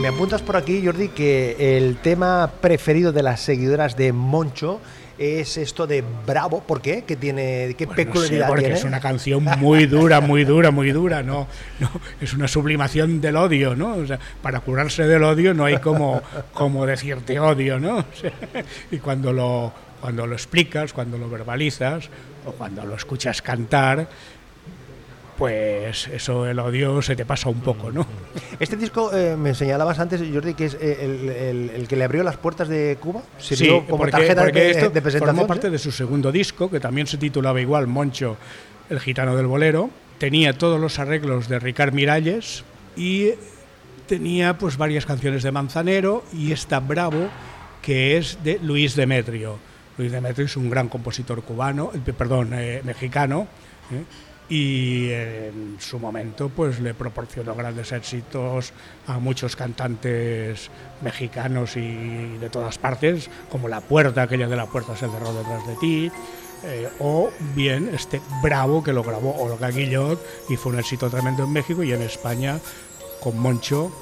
Me 0.05 0.09
apuntas 0.09 0.43
por 0.43 0.55
aquí, 0.55 0.85
Jordi, 0.85 1.09
que 1.09 1.79
el 1.79 1.97
tema 1.97 2.51
preferido 2.61 3.11
de 3.11 3.23
las 3.23 3.41
seguidoras 3.41 3.97
de 3.97 4.13
Moncho 4.13 4.79
es 5.17 5.57
esto 5.57 5.87
de 5.87 6.05
Bravo. 6.27 6.63
¿Por 6.63 6.83
qué? 6.83 7.05
¿Qué 7.05 7.17
tiene, 7.17 7.75
qué 7.79 7.87
Pues 7.87 7.97
no 7.97 8.05
sé, 8.05 8.05
peculiaridad 8.05 8.49
porque 8.49 8.65
tiene? 8.65 8.79
es 8.79 8.85
una 8.85 9.01
canción 9.01 9.43
muy 9.43 9.87
dura, 9.87 10.21
muy 10.21 10.45
dura, 10.45 10.71
muy 10.71 10.93
dura, 10.93 11.23
¿no? 11.23 11.49
no 11.81 11.91
es 12.21 12.35
una 12.35 12.49
sublimación 12.49 13.23
del 13.23 13.37
odio, 13.37 13.75
¿no? 13.77 13.95
O 13.95 14.07
sea, 14.07 14.19
para 14.43 14.61
curarse 14.61 15.05
del 15.05 15.25
odio 15.25 15.55
no 15.55 15.65
hay 15.65 15.79
como, 15.79 16.21
como 16.53 16.85
decirte 16.85 17.41
odio, 17.41 17.81
¿no? 17.81 17.97
O 18.13 18.15
sea, 18.15 18.33
y 18.91 18.99
cuando 18.99 19.33
lo, 19.33 19.73
cuando 20.03 20.27
lo 20.27 20.35
explicas, 20.35 20.93
cuando 20.93 21.17
lo 21.17 21.31
verbalizas 21.31 22.11
o 22.45 22.53
cuando 22.53 22.85
lo 22.85 22.95
escuchas 22.95 23.41
cantar, 23.41 24.07
pues 25.39 26.09
eso, 26.09 26.47
el 26.47 26.59
odio 26.59 27.01
se 27.01 27.17
te 27.17 27.25
pasa 27.25 27.49
un 27.49 27.63
poco, 27.63 27.91
¿no? 27.91 28.07
Este 28.61 28.77
disco 28.77 29.11
eh, 29.15 29.37
me 29.37 29.55
señalabas 29.55 29.99
antes, 29.99 30.21
Jordi, 30.33 30.55
que 30.55 30.67
es 30.67 30.75
eh, 30.81 30.99
el, 31.03 31.29
el- 31.29 31.71
el 31.71 31.89
que 31.89 31.97
le 31.97 32.05
abrió 32.05 32.23
las 32.23 32.37
puertas 32.37 32.69
de 32.69 32.97
Cuba. 33.01 33.23
Sí, 33.39 33.57
Sirvió 33.57 33.85
como 33.85 33.99
porque, 33.99 34.13
tarjeta 34.13 34.43
porque 34.45 34.61
de, 34.61 34.71
esto 34.71 34.91
de 34.91 35.03
presentación. 35.03 35.37
formó 35.37 35.47
parte 35.47 35.67
¿sí? 35.69 35.73
de 35.73 35.79
su 35.79 35.93
segundo 35.93 36.33
disco, 36.33 36.71
que 36.71 36.81
también 36.81 37.07
se 37.07 37.17
titulaba 37.19 37.61
igual 37.61 37.87
Moncho, 37.87 38.37
el 38.91 39.01
gitano 39.01 39.37
del 39.37 39.47
bolero. 39.47 39.91
Tenía 40.19 40.53
todos 40.53 40.81
los 40.81 40.99
arreglos 40.99 41.49
de 41.49 41.59
Ricard 41.59 41.93
Miralles 41.93 42.65
y 42.97 43.31
tenía 44.07 44.59
pues 44.59 44.77
varias 44.77 45.07
canciones 45.07 45.43
de 45.43 45.51
Manzanero 45.53 46.25
y 46.33 46.53
esta 46.53 46.81
Bravo, 46.81 47.29
que 47.83 48.17
es 48.17 48.39
de 48.45 48.59
Luis 48.63 48.95
Demetrio. 48.97 49.59
Luis 49.99 50.11
Demetrio 50.13 50.47
es 50.47 50.57
un 50.57 50.69
gran 50.71 50.89
compositor 50.89 51.43
cubano, 51.43 51.91
eh, 51.95 52.13
perdón, 52.17 52.51
eh, 52.55 52.81
mexicano. 52.85 53.47
¿eh? 53.93 54.03
Y 54.49 55.11
en 55.11 55.77
su 55.79 55.99
momento 55.99 56.51
pues 56.51 56.81
le 56.81 56.95
proporcionó 56.95 57.55
grandes 57.55 57.93
éxitos 57.93 58.73
a 59.07 59.19
muchos 59.19 59.57
cantantes 59.57 60.71
mexicanos 61.01 61.77
y 61.77 62.37
de 62.39 62.51
todas 62.51 62.79
partes, 62.79 63.31
como 63.51 63.69
La 63.69 63.81
Puerta, 63.81 64.23
aquella 64.23 64.49
de 64.49 64.57
La 64.57 64.67
Puerta 64.67 64.97
se 64.97 65.09
cerró 65.09 65.33
detrás 65.33 65.67
de 65.67 65.77
ti, 65.77 66.13
eh, 66.65 66.89
o 66.99 67.31
bien 67.55 67.91
este 67.93 68.21
Bravo 68.43 68.83
que 68.83 68.93
lo 68.93 69.03
grabó 69.03 69.35
Olga 69.37 69.71
Guillot 69.71 70.19
y 70.49 70.57
fue 70.57 70.73
un 70.73 70.79
éxito 70.79 71.11
tremendo 71.11 71.45
en 71.45 71.53
México 71.53 71.83
y 71.83 71.93
en 71.93 72.03
España 72.03 72.59
con 73.21 73.39
Moncho 73.39 73.93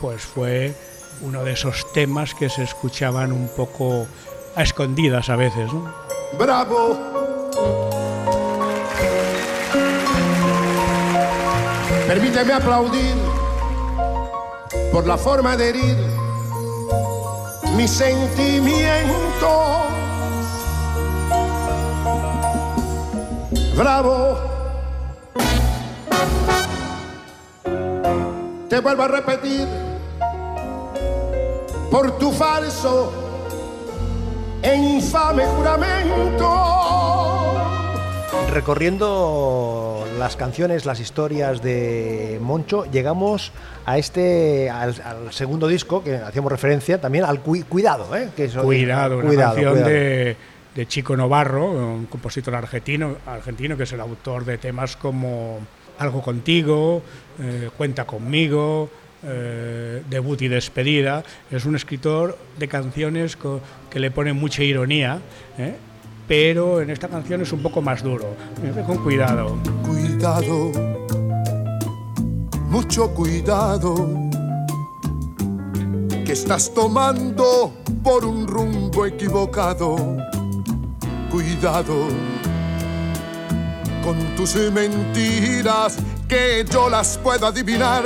pues 0.00 0.22
fue 0.22 0.74
uno 1.22 1.44
de 1.44 1.52
esos 1.52 1.90
temas 1.92 2.34
que 2.34 2.48
se 2.48 2.62
escuchaban 2.62 3.32
un 3.32 3.48
poco 3.48 4.06
a 4.54 4.62
escondidas 4.62 5.28
a 5.30 5.36
veces. 5.36 5.72
¿no? 5.72 5.92
Bravo. 6.38 8.05
Permíteme 12.06 12.52
aplaudir 12.52 13.14
por 14.92 15.06
la 15.06 15.16
forma 15.16 15.56
de 15.56 15.68
herir 15.70 15.96
mis 17.76 17.90
sentimientos. 17.90 19.16
Bravo. 23.76 24.38
Te 28.68 28.80
vuelvo 28.80 29.02
a 29.02 29.08
repetir 29.08 29.66
por 31.90 32.18
tu 32.18 32.30
falso 32.30 33.12
e 34.62 34.74
infame 34.74 35.44
juramento. 35.46 36.48
Recorriendo 38.50 39.85
las 40.18 40.36
canciones, 40.36 40.86
las 40.86 41.00
historias 41.00 41.62
de 41.62 42.38
Moncho, 42.40 42.84
llegamos 42.90 43.52
a 43.84 43.98
este, 43.98 44.70
al, 44.70 44.94
al 45.04 45.32
segundo 45.32 45.68
disco, 45.68 46.02
que 46.02 46.16
hacíamos 46.16 46.50
referencia 46.50 47.00
también 47.00 47.24
al 47.24 47.42
Cui- 47.42 47.64
Cuidado, 47.64 48.14
¿eh? 48.16 48.30
Que 48.36 48.44
eso- 48.46 48.62
Cuidado, 48.62 49.18
una 49.18 49.26
Cuidado, 49.26 49.50
canción 49.54 49.72
Cuidado. 49.74 49.90
De, 49.90 50.36
de 50.74 50.86
Chico 50.86 51.16
Novarro, 51.16 51.70
un 51.70 52.06
compositor 52.06 52.54
argentino, 52.54 53.16
argentino 53.26 53.76
que 53.76 53.82
es 53.84 53.92
el 53.92 54.00
autor 54.00 54.44
de 54.44 54.58
temas 54.58 54.96
como 54.96 55.58
Algo 55.98 56.20
contigo, 56.22 57.02
eh, 57.40 57.70
Cuenta 57.76 58.04
conmigo, 58.04 58.90
eh, 59.24 60.02
Debut 60.08 60.40
y 60.42 60.48
despedida. 60.48 61.22
Es 61.50 61.64
un 61.64 61.74
escritor 61.76 62.36
de 62.58 62.68
canciones 62.68 63.36
co- 63.36 63.60
que 63.90 63.98
le 64.00 64.10
pone 64.10 64.32
mucha 64.34 64.62
ironía, 64.62 65.20
¿eh? 65.58 65.74
pero 66.28 66.80
en 66.82 66.90
esta 66.90 67.08
canción 67.08 67.40
es 67.40 67.52
un 67.52 67.62
poco 67.62 67.80
más 67.80 68.02
duro. 68.02 68.34
Con 68.86 69.02
cuidado. 69.02 69.56
Cuidado, 70.16 70.72
mucho 72.70 73.10
cuidado, 73.10 73.94
que 76.24 76.32
estás 76.32 76.72
tomando 76.72 77.74
por 78.02 78.24
un 78.24 78.46
rumbo 78.46 79.04
equivocado. 79.04 79.94
Cuidado 81.30 82.06
con 84.02 84.16
tus 84.36 84.56
mentiras, 84.72 85.98
que 86.26 86.64
yo 86.70 86.88
las 86.88 87.18
puedo 87.18 87.48
adivinar 87.48 88.02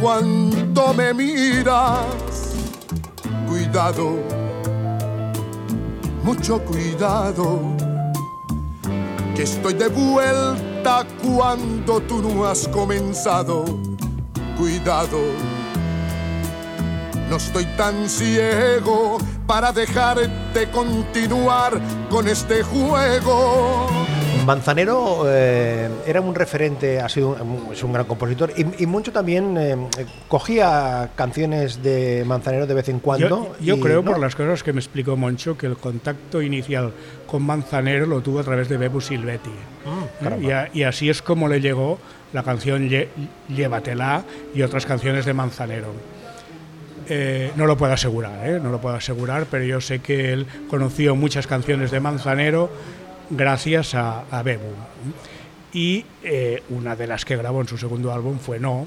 cuando 0.00 0.94
me 0.94 1.12
miras. 1.12 2.54
Cuidado, 3.48 4.14
mucho 6.22 6.60
cuidado 6.60 7.62
que 9.34 9.42
estoy 9.42 9.74
de 9.74 9.88
vuelta 9.88 10.75
cuando 11.22 12.00
tú 12.00 12.22
no 12.22 12.46
has 12.46 12.68
comenzado. 12.68 13.64
Cuidado, 14.56 15.18
no 17.28 17.36
estoy 17.36 17.64
tan 17.76 18.08
ciego 18.08 19.18
para 19.46 19.72
dejarte 19.72 20.70
continuar 20.70 21.80
con 22.08 22.28
este 22.28 22.62
juego. 22.62 24.05
Manzanero 24.46 25.24
eh, 25.26 25.88
era 26.06 26.20
un 26.20 26.34
referente, 26.34 27.00
ha 27.00 27.08
sido 27.08 27.30
un, 27.30 27.72
es 27.72 27.82
un 27.82 27.92
gran 27.92 28.06
compositor 28.06 28.52
y, 28.56 28.82
y 28.82 28.86
Moncho 28.86 29.12
también 29.12 29.56
eh, 29.58 29.76
cogía 30.28 31.10
canciones 31.16 31.82
de 31.82 32.24
Manzanero 32.24 32.66
de 32.66 32.74
vez 32.74 32.88
en 32.88 33.00
cuando. 33.00 33.28
Yo, 33.28 33.56
yo 33.60 33.76
y, 33.76 33.80
creo, 33.80 34.02
¿no? 34.02 34.12
por 34.12 34.20
las 34.20 34.34
cosas 34.36 34.62
que 34.62 34.72
me 34.72 34.78
explicó 34.80 35.16
Moncho, 35.16 35.58
que 35.58 35.66
el 35.66 35.76
contacto 35.76 36.40
inicial 36.40 36.92
con 37.26 37.42
Manzanero 37.42 38.06
lo 38.06 38.20
tuvo 38.22 38.38
a 38.40 38.44
través 38.44 38.68
de 38.68 38.76
Bebu 38.76 39.00
Silvetti. 39.00 39.50
¿eh? 39.50 40.38
y, 40.40 40.50
a- 40.50 40.70
y 40.72 40.84
así 40.84 41.10
es 41.10 41.20
como 41.22 41.48
le 41.48 41.60
llegó 41.60 41.98
la 42.32 42.42
canción 42.42 42.88
Lle- 42.88 43.08
Llévatela 43.48 44.22
y 44.54 44.62
otras 44.62 44.86
canciones 44.86 45.24
de 45.26 45.34
Manzanero. 45.34 45.88
Eh, 47.08 47.52
no 47.56 47.66
lo 47.66 47.76
puedo 47.76 47.92
asegurar, 47.92 48.44
¿eh? 48.48 48.58
no 48.60 48.70
lo 48.70 48.80
puedo 48.80 48.96
asegurar, 48.96 49.46
pero 49.50 49.64
yo 49.64 49.80
sé 49.80 50.00
que 50.00 50.32
él 50.32 50.46
conoció 50.68 51.14
muchas 51.14 51.46
canciones 51.46 51.90
de 51.92 52.00
Manzanero 52.00 52.68
gracias 53.30 53.94
a, 53.94 54.24
a 54.30 54.42
Bebu. 54.42 54.72
Y 55.72 56.04
eh, 56.22 56.62
una 56.70 56.96
de 56.96 57.06
las 57.06 57.24
que 57.24 57.36
grabó 57.36 57.60
en 57.60 57.68
su 57.68 57.76
segundo 57.76 58.12
álbum 58.12 58.38
fue 58.38 58.58
No, 58.58 58.86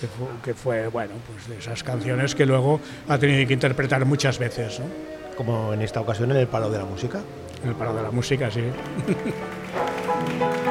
que 0.00 0.06
fue, 0.06 0.26
que 0.42 0.54
fue, 0.54 0.88
bueno, 0.88 1.14
pues 1.30 1.48
de 1.48 1.58
esas 1.58 1.82
canciones 1.82 2.34
que 2.34 2.46
luego 2.46 2.80
ha 3.08 3.18
tenido 3.18 3.46
que 3.46 3.54
interpretar 3.54 4.04
muchas 4.06 4.38
veces, 4.38 4.80
¿no? 4.80 4.86
Como 5.36 5.74
en 5.74 5.82
esta 5.82 6.00
ocasión 6.00 6.30
en 6.30 6.38
el 6.38 6.46
palo 6.46 6.70
de 6.70 6.78
la 6.78 6.84
música. 6.84 7.20
En 7.62 7.70
el 7.70 7.74
paro 7.74 7.94
de 7.94 8.02
la 8.02 8.10
música, 8.10 8.50
sí. 8.50 8.60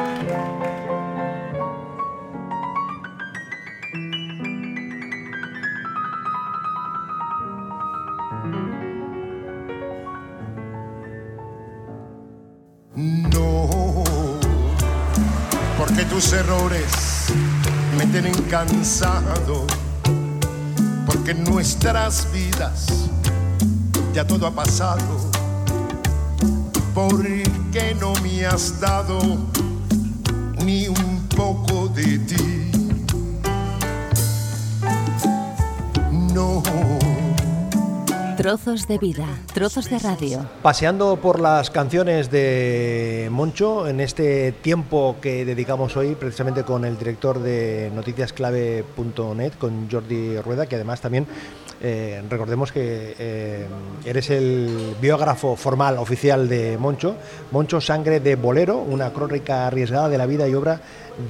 tus 16.19 16.33
errores 16.33 17.27
me 17.97 18.05
tienen 18.07 18.33
cansado, 18.49 19.65
porque 21.05 21.31
en 21.31 21.45
nuestras 21.45 22.29
vidas 22.33 22.87
ya 24.13 24.27
todo 24.27 24.45
ha 24.45 24.51
pasado, 24.51 25.31
porque 26.93 27.95
no 28.01 28.11
me 28.15 28.45
has 28.45 28.81
dado 28.81 29.21
ni 30.65 30.89
un 30.89 31.27
poco 31.37 31.87
de 31.87 32.19
ti. 32.19 32.48
Trozos 38.39 38.87
de 38.87 38.97
vida, 38.97 39.27
trozos 39.53 39.89
de 39.89 39.99
radio. 39.99 40.45
Paseando 40.61 41.17
por 41.17 41.41
las 41.41 41.69
canciones 41.69 42.31
de 42.31 43.27
Moncho 43.29 43.85
en 43.85 43.99
este 43.99 44.53
tiempo 44.53 45.17
que 45.21 45.43
dedicamos 45.43 45.97
hoy 45.97 46.15
precisamente 46.15 46.63
con 46.63 46.85
el 46.85 46.97
director 46.97 47.39
de 47.39 47.91
noticiasclave.net, 47.93 49.51
con 49.59 49.91
Jordi 49.91 50.37
Rueda, 50.39 50.67
que 50.67 50.75
además 50.75 51.01
también 51.01 51.27
eh, 51.81 52.21
recordemos 52.29 52.71
que 52.71 53.15
eh, 53.17 53.65
eres 54.03 54.29
el 54.29 54.95
biógrafo 55.01 55.55
formal 55.55 55.97
oficial 55.97 56.49
de 56.49 56.77
Moncho, 56.77 57.15
Moncho 57.51 57.79
Sangre 57.79 58.19
de 58.19 58.35
Bolero, 58.35 58.77
una 58.77 59.11
crónica 59.11 59.67
arriesgada 59.67 60.09
de 60.09 60.17
la 60.17 60.25
vida 60.25 60.47
y 60.47 60.53
obra 60.53 60.81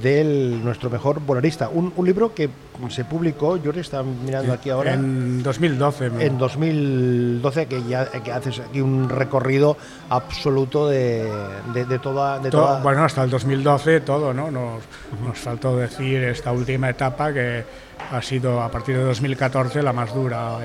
de 0.02 0.24
nuestro 0.24 0.90
mejor 0.90 1.20
bolerista. 1.20 1.68
Un, 1.68 1.92
un, 1.96 2.06
libro 2.06 2.34
que 2.34 2.48
se 2.88 3.04
publicó, 3.04 3.56
yo 3.56 3.70
está 3.72 4.02
mirando 4.02 4.52
aquí 4.52 4.70
ahora. 4.70 4.94
En 4.94 5.42
2012. 5.42 6.10
En 6.20 6.38
2012, 6.38 7.66
que 7.66 7.82
ya 7.84 8.06
que 8.06 8.32
haces 8.32 8.60
aquí 8.60 8.80
un 8.80 9.08
recorrido 9.08 9.76
absoluto 10.08 10.88
de, 10.88 11.28
de, 11.74 11.84
de 11.84 11.98
toda, 11.98 12.38
de 12.38 12.50
todo, 12.50 12.66
toda... 12.66 12.82
Bueno, 12.82 13.04
hasta 13.04 13.22
el 13.24 13.30
2012 13.30 14.00
todo, 14.00 14.32
¿no? 14.32 14.50
Nos, 14.50 14.82
nos 15.24 15.38
faltó 15.38 15.76
decir 15.76 16.22
esta 16.24 16.52
última 16.52 16.90
etapa 16.90 17.32
que 17.32 17.64
ha 18.10 18.22
sido 18.22 18.62
a 18.62 18.70
partir 18.70 18.96
de 18.96 19.04
2014 19.04 19.82
la 19.82 19.92
más 19.92 20.14
dura 20.14 20.58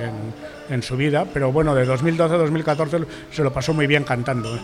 en, 0.69 0.82
su 0.82 0.98
vida, 0.98 1.26
pero 1.32 1.52
bueno, 1.52 1.76
de 1.76 1.86
2012 1.86 2.34
a 2.34 2.38
2014 2.38 2.98
se 3.32 3.43
lo 3.43 3.54
pasó 3.54 3.74
muy 3.74 3.86
bien 3.88 4.04
cantando. 4.04 4.58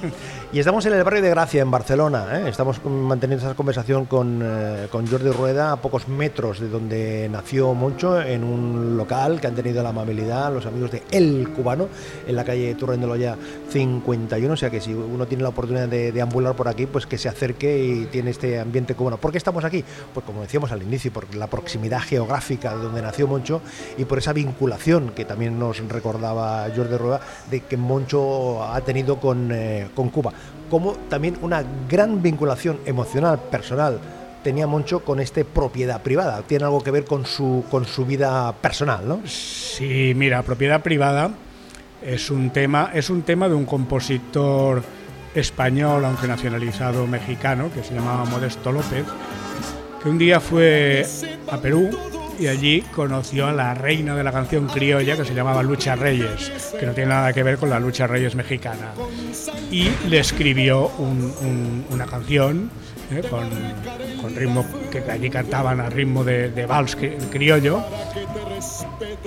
Y 0.52 0.60
estamos 0.60 0.86
en 0.86 0.94
el 0.94 1.04
barrio 1.04 1.22
de 1.22 1.30
Gracia, 1.30 1.62
en 1.62 1.70
Barcelona, 1.70 2.40
¿eh? 2.40 2.50
estamos 2.50 2.84
manteniendo 2.84 3.46
esa 3.46 3.56
conversación 3.56 4.06
con, 4.06 4.42
eh, 4.44 4.88
con 4.92 5.08
Jordi 5.08 5.30
Rueda 5.30 5.72
a 5.72 5.76
pocos 5.78 6.08
metros 6.08 6.60
de 6.60 6.70
donde 6.70 7.30
nació 7.32 7.74
Moncho, 7.74 8.22
en 8.22 8.44
un 8.44 8.98
local 8.98 9.40
que 9.40 9.48
han 9.48 9.56
tenido 9.56 9.84
la 9.84 9.90
amabilidad 9.90 10.52
los 10.52 10.66
amigos 10.66 10.92
de 10.92 11.04
El 11.12 11.50
Cubano, 11.50 11.88
en 12.28 12.36
la 12.36 12.44
calle 12.44 12.74
Turren 12.76 13.00
de 13.00 13.08
Loya 13.08 13.38
51, 13.70 14.54
o 14.54 14.58
sea 14.58 14.70
que 14.70 14.82
si 14.82 14.94
uno 14.94 15.28
tiene 15.28 15.44
la 15.44 15.50
oportunidad 15.50 15.88
de, 15.88 16.12
de 16.12 16.22
ambular 16.22 16.56
por 16.56 16.68
aquí, 16.68 16.88
pues 16.88 17.06
que 17.06 17.18
se 17.18 17.30
acerque 17.30 17.84
y 17.84 18.06
tiene 18.06 18.32
este 18.32 18.60
ambiente 18.60 18.96
cubano. 18.96 19.18
¿Por 19.18 19.32
qué 19.32 19.38
estamos 19.38 19.64
aquí? 19.64 19.86
Pues 20.14 20.26
como 20.26 20.42
decíamos 20.42 20.72
al 20.72 20.82
inicio, 20.82 21.14
por 21.14 21.34
la 21.36 21.48
proximidad 21.48 22.02
geográfica 22.02 22.61
de 22.70 22.84
donde 22.84 23.02
nació 23.02 23.28
Moncho 23.28 23.62
y 23.98 24.06
por 24.06 24.20
esa 24.20 24.34
vinculación 24.34 25.12
que 25.16 25.26
también 25.26 25.58
nos 25.58 25.80
recordaba 25.88 26.68
Jordi 26.76 26.96
Rueda 26.96 27.22
de 27.50 27.62
que 27.62 27.78
Moncho 27.78 28.64
ha 28.64 28.80
tenido 28.82 29.20
con, 29.20 29.52
eh, 29.52 29.88
con 29.96 30.10
Cuba, 30.10 30.32
como 30.70 30.94
también 31.10 31.38
una 31.42 31.64
gran 31.90 32.22
vinculación 32.22 32.80
emocional, 32.86 33.40
personal, 33.50 34.00
tenía 34.44 34.68
Moncho 34.68 35.02
con 35.02 35.20
este 35.20 35.46
propiedad 35.46 36.02
privada. 36.02 36.42
Tiene 36.44 36.66
algo 36.66 36.82
que 36.82 36.92
ver 36.92 37.06
con 37.06 37.26
su, 37.26 37.66
con 37.70 37.86
su 37.86 38.06
vida 38.06 38.54
personal, 38.54 39.08
¿no? 39.08 39.22
Sí, 39.26 40.14
mira, 40.16 40.42
propiedad 40.44 40.82
privada 40.82 41.32
es 42.02 42.32
un 42.32 42.50
tema, 42.50 42.92
es 42.94 43.10
un 43.10 43.22
tema 43.22 43.48
de 43.48 43.56
un 43.56 43.66
compositor 43.66 44.82
español, 45.36 46.04
aunque 46.06 46.28
nacionalizado 46.28 47.08
mexicano, 47.08 47.70
que 47.74 47.84
se 47.84 47.94
llamaba 47.94 48.26
Modesto 48.26 48.72
López, 48.72 49.06
que 50.02 50.10
un 50.10 50.18
día 50.18 50.40
fue 50.40 51.06
a 51.50 51.58
Perú 51.58 51.90
y 52.42 52.48
allí 52.48 52.82
conoció 52.82 53.48
a 53.48 53.54
la 53.54 53.76
reina 53.76 54.16
de 54.16 54.24
la 54.24 54.32
canción 54.32 54.66
criolla 54.68 55.16
que 55.16 55.24
se 55.24 55.36
llamaba 55.36 55.62
Lucha 55.62 55.96
Reyes, 55.96 56.74
que 56.80 56.88
no 56.88 56.94
tiene 56.94 57.10
nada 57.10 57.32
que 57.34 57.44
ver 57.44 57.60
con 57.60 57.70
la 57.70 57.80
Lucha 57.80 58.08
Reyes 58.08 58.34
mexicana. 58.34 58.94
Y 59.70 59.92
le 60.10 60.20
escribió 60.20 60.88
un, 60.98 61.32
un, 61.42 61.86
una 61.92 62.08
canción 62.08 62.72
¿eh? 63.12 63.22
con, 63.30 64.36
ritmo 64.36 64.66
que 64.90 65.04
allí 65.12 65.30
cantaban 65.30 65.80
a 65.82 65.90
ritmo 65.90 66.24
de, 66.24 66.50
de 66.50 66.66
vals 66.66 66.98
criollo, 67.30 67.84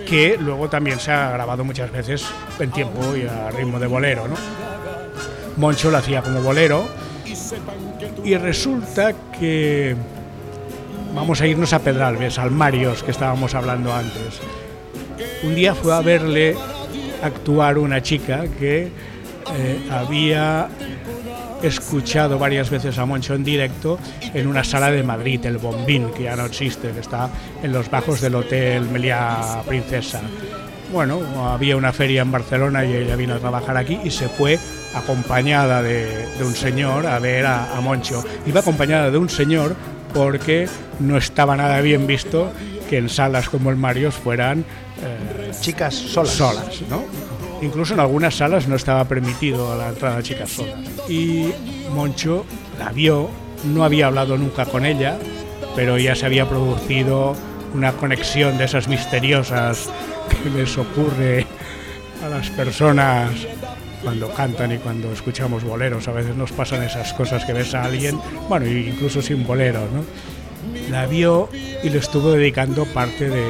que 0.09 0.37
luego 0.37 0.68
también 0.68 0.98
se 0.98 1.12
ha 1.12 1.31
grabado 1.31 1.62
muchas 1.62 1.92
veces 1.92 2.27
en 2.59 2.72
tiempo 2.72 3.14
y 3.14 3.29
a 3.29 3.53
ritmo 3.53 3.79
de 3.79 3.87
bolero. 3.87 4.27
¿no? 4.27 4.35
Moncho 5.57 5.88
lo 5.88 5.98
hacía 5.98 6.20
como 6.20 6.42
bolero 6.42 6.85
y 8.24 8.37
resulta 8.37 9.12
que 9.38 9.94
vamos 11.14 11.40
a 11.40 11.46
irnos 11.46 11.72
a 11.72 11.79
Pedralbes, 11.79 12.38
al 12.38 12.50
Marios 12.50 13.03
que 13.03 13.12
estábamos 13.12 13.55
hablando 13.55 13.92
antes. 13.94 14.40
Un 15.42 15.55
día 15.55 15.74
fue 15.74 15.94
a 15.94 16.00
verle 16.00 16.57
actuar 17.22 17.79
una 17.79 18.03
chica 18.03 18.44
que 18.59 18.90
eh, 19.57 19.88
había 19.90 20.68
escuchado 21.62 22.38
varias 22.38 22.68
veces 22.68 22.98
a 22.98 23.07
Moncho 23.07 23.35
en 23.35 23.44
directo 23.44 23.98
en 24.35 24.46
una 24.46 24.64
sala 24.64 24.90
de 24.90 25.03
Madrid, 25.03 25.44
el 25.46 25.59
Bombín, 25.59 26.11
que 26.11 26.24
ya 26.24 26.37
no 26.37 26.44
existe, 26.44 26.90
que 26.90 27.00
está 27.00 27.31
en 27.62 27.72
los 27.72 27.90
bajos 27.90 28.20
del 28.20 28.35
Hotel 28.35 28.85
Meliá 28.90 29.62
Princesa. 29.66 30.20
Bueno, 30.92 31.22
había 31.48 31.77
una 31.77 31.92
feria 31.92 32.22
en 32.22 32.31
Barcelona 32.31 32.85
y 32.85 32.92
ella 32.92 33.16
vino 33.16 33.35
a 33.35 33.38
trabajar 33.38 33.77
aquí 33.77 33.98
y 34.05 34.11
se 34.11 34.29
fue 34.29 34.59
acompañada 34.94 35.83
de, 35.83 36.27
un 36.40 36.55
señor 36.55 37.07
a 37.07 37.18
ver 37.18 37.46
a 37.46 37.81
Moncho. 37.81 38.22
Iba 38.46 38.61
acompañada 38.61 39.11
de 39.11 39.18
un 39.18 39.29
señor 39.29 39.74
porque 40.14 40.68
no 41.00 41.18
estaba 41.18 41.57
nada 41.57 41.81
bien 41.81 42.07
visto 42.07 42.50
que 42.88 42.98
en 42.98 43.09
salas 43.09 43.48
como 43.48 43.70
el 43.70 43.77
Marios 43.77 44.14
fueran 44.14 44.61
eh, 45.03 45.50
chicas 45.61 45.94
solas. 45.94 46.33
solas 46.33 46.83
¿no? 46.88 47.05
Incluso 47.61 47.94
en 47.94 48.00
algunas 48.00 48.37
salas 48.37 48.68
no 48.68 48.77
estaba 48.77 49.05
permitido 49.07 49.77
la 49.77 49.88
entrada 49.88 50.16
de 50.18 50.22
chicas 50.22 50.50
solas. 50.50 50.79
Y 51.09 51.50
Moncho 51.92 52.46
la 52.79 52.90
vio, 52.92 53.29
no 53.64 53.85
había 53.85 54.07
hablado 54.07 54.38
nunca 54.38 54.64
con 54.66 54.87
ella, 54.87 55.18
pero 55.74 55.98
ya 55.98 56.14
se 56.14 56.27
había 56.27 56.48
producido 56.48 57.35
una 57.74 57.92
conexión 57.92 58.57
de 58.57 58.64
esas 58.64 58.87
misteriosas 58.87 59.90
que 60.42 60.50
les 60.50 60.79
ocurre 60.79 61.46
a 62.24 62.29
las 62.29 62.48
personas 62.50 63.31
cuando 64.05 64.33
cantan 64.33 64.73
y 64.73 64.79
cuando 64.79 65.12
escuchamos 65.12 65.64
boleros. 65.64 66.07
A 66.07 66.12
veces 66.12 66.37
nos 66.37 66.53
pasan 66.53 66.83
esas 66.83 67.12
cosas 67.14 67.45
que 67.45 67.53
ves 67.53 67.75
a 67.75 67.85
alguien, 67.85 68.21
bueno, 68.49 68.67
incluso 68.67 69.23
sin 69.23 69.47
boleros, 69.47 69.90
¿no? 69.90 70.05
La 70.90 71.07
vio 71.07 71.49
y 71.83 71.88
le 71.88 71.99
estuvo 71.99 72.33
dedicando 72.33 72.85
parte 72.85 73.29
de, 73.29 73.45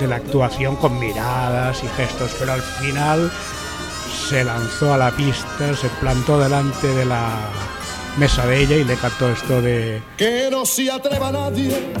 de 0.00 0.06
la 0.06 0.16
actuación 0.16 0.76
con 0.76 0.98
miradas 0.98 1.82
y 1.84 1.88
gestos, 1.96 2.34
pero 2.38 2.52
al 2.52 2.62
final 2.62 3.30
se 4.28 4.44
lanzó 4.44 4.94
a 4.94 4.98
la 4.98 5.10
pista, 5.10 5.74
se 5.74 5.88
plantó 6.00 6.40
delante 6.40 6.86
de 6.86 7.04
la 7.04 7.30
mesa 8.18 8.46
de 8.46 8.62
ella 8.62 8.76
y 8.76 8.84
le 8.84 8.96
cantó 8.96 9.30
esto 9.30 9.62
de... 9.62 10.02
Que 10.16 10.48
no 10.50 10.66
se 10.66 10.90
atreva 10.90 11.30
nadie 11.30 11.92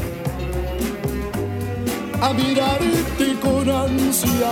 a 2.20 2.32
mirarte 2.32 3.36
con 3.40 3.70
ansia 3.70 4.50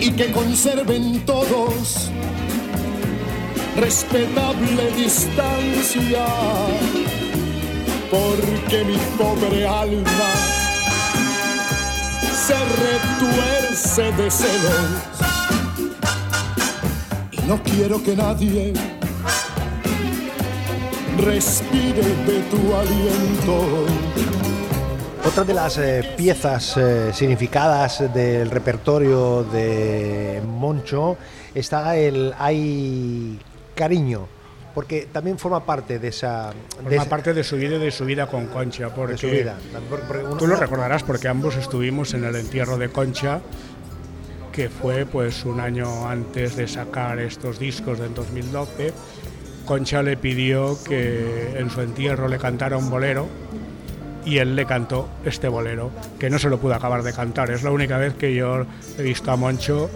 y 0.00 0.10
que 0.10 0.30
conserven 0.32 1.20
todos 1.24 2.10
respetable 3.76 4.90
distancia, 4.96 6.26
porque 8.10 8.84
mi 8.84 8.96
pobre 9.18 9.66
alma 9.66 10.32
se 12.46 12.54
retuerce 12.84 14.12
de 14.12 14.30
celos 14.30 14.90
y 17.32 17.40
no 17.46 17.62
quiero 17.62 18.02
que 18.02 18.16
nadie 18.16 18.72
respire 21.18 22.02
de 22.02 22.40
tu 22.50 22.74
aliento. 22.74 24.45
Otra 25.26 25.42
de 25.42 25.54
las 25.54 25.76
eh, 25.78 26.14
piezas 26.16 26.76
eh, 26.76 27.10
significadas 27.12 28.14
del 28.14 28.48
repertorio 28.48 29.42
de 29.42 30.40
Moncho 30.46 31.16
está 31.52 31.96
el 31.96 32.32
Hay 32.38 33.36
cariño, 33.74 34.28
porque 34.72 35.08
también 35.10 35.36
forma 35.36 35.66
parte 35.66 35.98
de 35.98 36.08
esa... 36.08 36.52
Forma 36.76 36.90
de 36.90 36.96
esa, 36.96 37.08
parte 37.08 37.34
de 37.34 37.42
su 37.42 37.56
vida 37.56 37.74
y 37.74 37.80
de 37.80 37.90
su 37.90 38.04
vida 38.04 38.28
con 38.28 38.46
Concha, 38.46 38.94
porque 38.94 39.14
de 39.14 39.18
su 39.18 39.26
vida. 39.26 39.56
Porque 39.90 40.18
uno, 40.18 40.36
tú 40.36 40.46
lo 40.46 40.54
recordarás 40.54 41.02
porque 41.02 41.26
ambos 41.26 41.56
estuvimos 41.56 42.14
en 42.14 42.22
el 42.22 42.36
entierro 42.36 42.78
de 42.78 42.88
Concha, 42.90 43.40
que 44.52 44.68
fue 44.68 45.06
pues 45.06 45.44
un 45.44 45.58
año 45.58 46.08
antes 46.08 46.54
de 46.54 46.68
sacar 46.68 47.18
estos 47.18 47.58
discos 47.58 47.98
del 47.98 48.14
2012. 48.14 48.92
Concha 49.64 50.04
le 50.04 50.16
pidió 50.16 50.78
que 50.84 51.58
en 51.58 51.68
su 51.68 51.80
entierro 51.80 52.28
le 52.28 52.38
cantara 52.38 52.76
un 52.76 52.88
bolero 52.88 53.26
y 54.26 54.38
él 54.38 54.56
le 54.56 54.66
cantó 54.66 55.08
este 55.24 55.48
bolero, 55.48 55.90
que 56.18 56.28
no 56.28 56.38
se 56.38 56.50
lo 56.50 56.58
pudo 56.58 56.74
acabar 56.74 57.02
de 57.02 57.12
cantar. 57.12 57.50
Es 57.50 57.62
la 57.62 57.70
única 57.70 57.96
vez 57.96 58.14
que 58.14 58.34
yo 58.34 58.66
he 58.98 59.02
visto 59.02 59.30
a 59.30 59.36
Moncho 59.36 59.88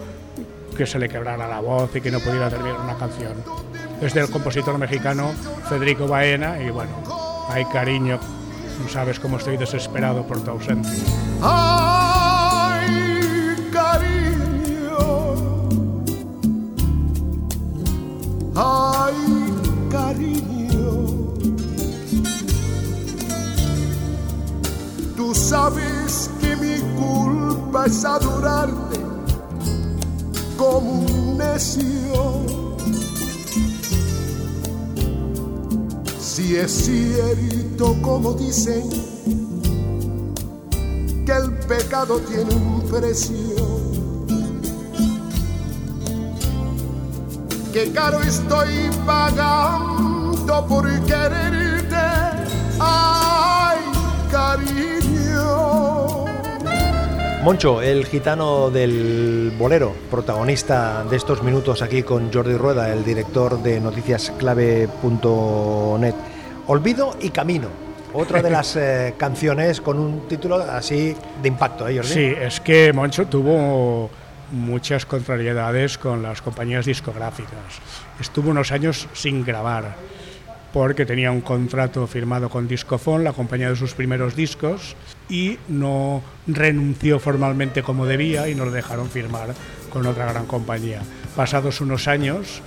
que 0.75 0.85
se 0.85 0.97
le 0.97 1.09
quebrara 1.09 1.47
la 1.47 1.59
voz 1.59 1.93
y 1.95 2.01
que 2.01 2.09
no 2.09 2.19
pudiera 2.19 2.49
terminar 2.49 2.79
una 2.79 2.97
canción. 2.97 3.33
es 4.01 4.13
del 4.13 4.29
compositor 4.29 4.77
mexicano 4.77 5.33
Federico 5.69 6.07
Baena 6.07 6.59
y 6.63 6.71
bueno, 6.71 6.91
hay 7.49 7.65
cariño, 7.65 8.19
no 8.81 8.89
sabes 8.89 9.19
cómo 9.19 9.37
estoy 9.37 9.57
desesperado 9.57 10.25
por 10.25 10.41
tu 10.41 10.51
ausencia. 10.51 11.03
Sabes 25.51 26.29
que 26.39 26.55
mi 26.55 26.79
culpa 26.95 27.85
es 27.85 28.05
adorarte 28.05 29.01
como 30.57 31.01
un 31.01 31.37
necio. 31.37 32.45
Si 36.21 36.55
es 36.55 36.71
cierto 36.71 37.97
como 38.01 38.31
dicen 38.31 38.89
que 41.25 41.33
el 41.33 41.51
pecado 41.67 42.19
tiene 42.19 42.55
un 42.55 42.81
precio. 42.89 43.57
Que 47.73 47.91
caro 47.91 48.21
estoy 48.21 48.89
pagando 49.05 50.65
por 50.69 50.85
quererte. 51.01 52.07
Ay, 52.79 53.79
cariño. 54.31 55.10
Moncho, 57.43 57.81
el 57.81 58.05
gitano 58.05 58.69
del 58.69 59.51
bolero, 59.57 59.95
protagonista 60.11 61.03
de 61.03 61.17
estos 61.17 61.41
minutos 61.41 61.81
aquí 61.81 62.03
con 62.03 62.31
Jordi 62.31 62.55
Rueda, 62.55 62.93
el 62.93 63.03
director 63.03 63.63
de 63.63 63.79
noticiasclave.net. 63.79 66.13
Olvido 66.67 67.17
y 67.19 67.31
camino. 67.31 67.67
Otra 68.13 68.43
de 68.43 68.51
las 68.51 68.75
eh, 68.75 69.15
canciones 69.17 69.81
con 69.81 69.97
un 69.97 70.27
título 70.27 70.57
así 70.57 71.15
de 71.41 71.47
impacto, 71.47 71.87
¿eh, 71.87 71.95
Jordi? 71.95 72.13
Sí, 72.13 72.25
es 72.25 72.59
que 72.59 72.93
Moncho 72.93 73.25
tuvo 73.25 74.11
muchas 74.51 75.07
contrariedades 75.07 75.97
con 75.97 76.21
las 76.21 76.43
compañías 76.43 76.85
discográficas. 76.85 77.81
Estuvo 78.19 78.51
unos 78.51 78.71
años 78.71 79.07
sin 79.13 79.43
grabar 79.43 79.95
porque 80.73 81.05
tenía 81.05 81.31
un 81.31 81.41
contrato 81.41 82.05
firmado 82.07 82.49
con 82.49 82.67
Discofon, 82.67 83.23
la 83.23 83.33
compañía 83.33 83.69
de 83.69 83.75
sus 83.75 83.93
primeros 83.93 84.35
discos, 84.35 84.95
y 85.29 85.57
no 85.67 86.21
renunció 86.47 87.19
formalmente 87.19 87.83
como 87.83 88.05
debía 88.05 88.49
y 88.49 88.55
no 88.55 88.65
lo 88.65 88.71
dejaron 88.71 89.09
firmar 89.09 89.53
con 89.89 90.05
otra 90.07 90.31
gran 90.31 90.45
compañía. 90.45 91.01
Pasados 91.35 91.81
unos 91.81 92.07
años 92.07 92.61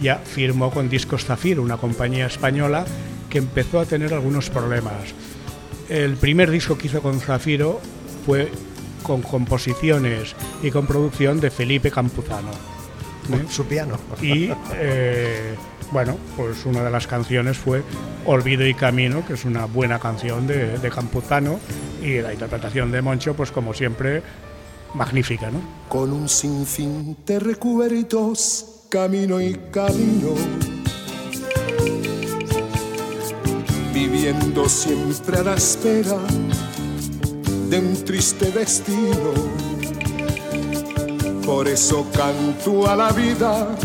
ya 0.00 0.16
firmó 0.16 0.70
con 0.70 0.88
Discos 0.88 1.24
Zafir, 1.24 1.60
una 1.60 1.76
compañía 1.76 2.26
española 2.26 2.84
que 3.30 3.38
empezó 3.38 3.80
a 3.80 3.86
tener 3.86 4.12
algunos 4.14 4.50
problemas. 4.50 5.14
El 5.88 6.16
primer 6.16 6.50
disco 6.50 6.76
que 6.76 6.88
hizo 6.88 7.00
con 7.00 7.20
Zafiro 7.20 7.80
fue 8.24 8.50
con 9.02 9.22
composiciones 9.22 10.34
y 10.62 10.70
con 10.70 10.86
producción 10.86 11.40
de 11.40 11.50
Felipe 11.50 11.90
Campuzano. 11.90 12.50
¿eh? 13.32 13.44
Su 13.48 13.64
piano. 13.66 13.96
Y 14.20 14.50
eh, 14.74 15.54
bueno, 15.92 16.16
pues 16.36 16.64
una 16.66 16.82
de 16.82 16.90
las 16.90 17.06
canciones 17.06 17.56
fue 17.56 17.82
Olvido 18.24 18.66
y 18.66 18.74
Camino, 18.74 19.24
que 19.26 19.34
es 19.34 19.44
una 19.44 19.66
buena 19.66 19.98
canción 19.98 20.46
de, 20.46 20.78
de 20.78 20.90
Campuzano, 20.90 21.58
y 22.02 22.20
la 22.20 22.32
interpretación 22.32 22.90
de 22.92 23.02
Moncho, 23.02 23.34
pues 23.34 23.50
como 23.50 23.74
siempre, 23.74 24.22
magnífica, 24.94 25.50
¿no? 25.50 25.60
Con 25.88 26.12
un 26.12 26.28
sinfín 26.28 27.16
de 27.26 27.38
recuerdos, 27.38 28.86
camino 28.88 29.40
y 29.40 29.54
camino. 29.70 30.34
Viviendo 33.92 34.68
siempre 34.68 35.38
a 35.38 35.42
la 35.42 35.54
espera 35.54 36.18
de 37.68 37.78
un 37.78 38.04
triste 38.04 38.50
destino. 38.50 39.32
Por 41.44 41.68
eso 41.68 42.06
canto 42.12 42.88
a 42.88 42.96
la 42.96 43.12
vida, 43.12 43.76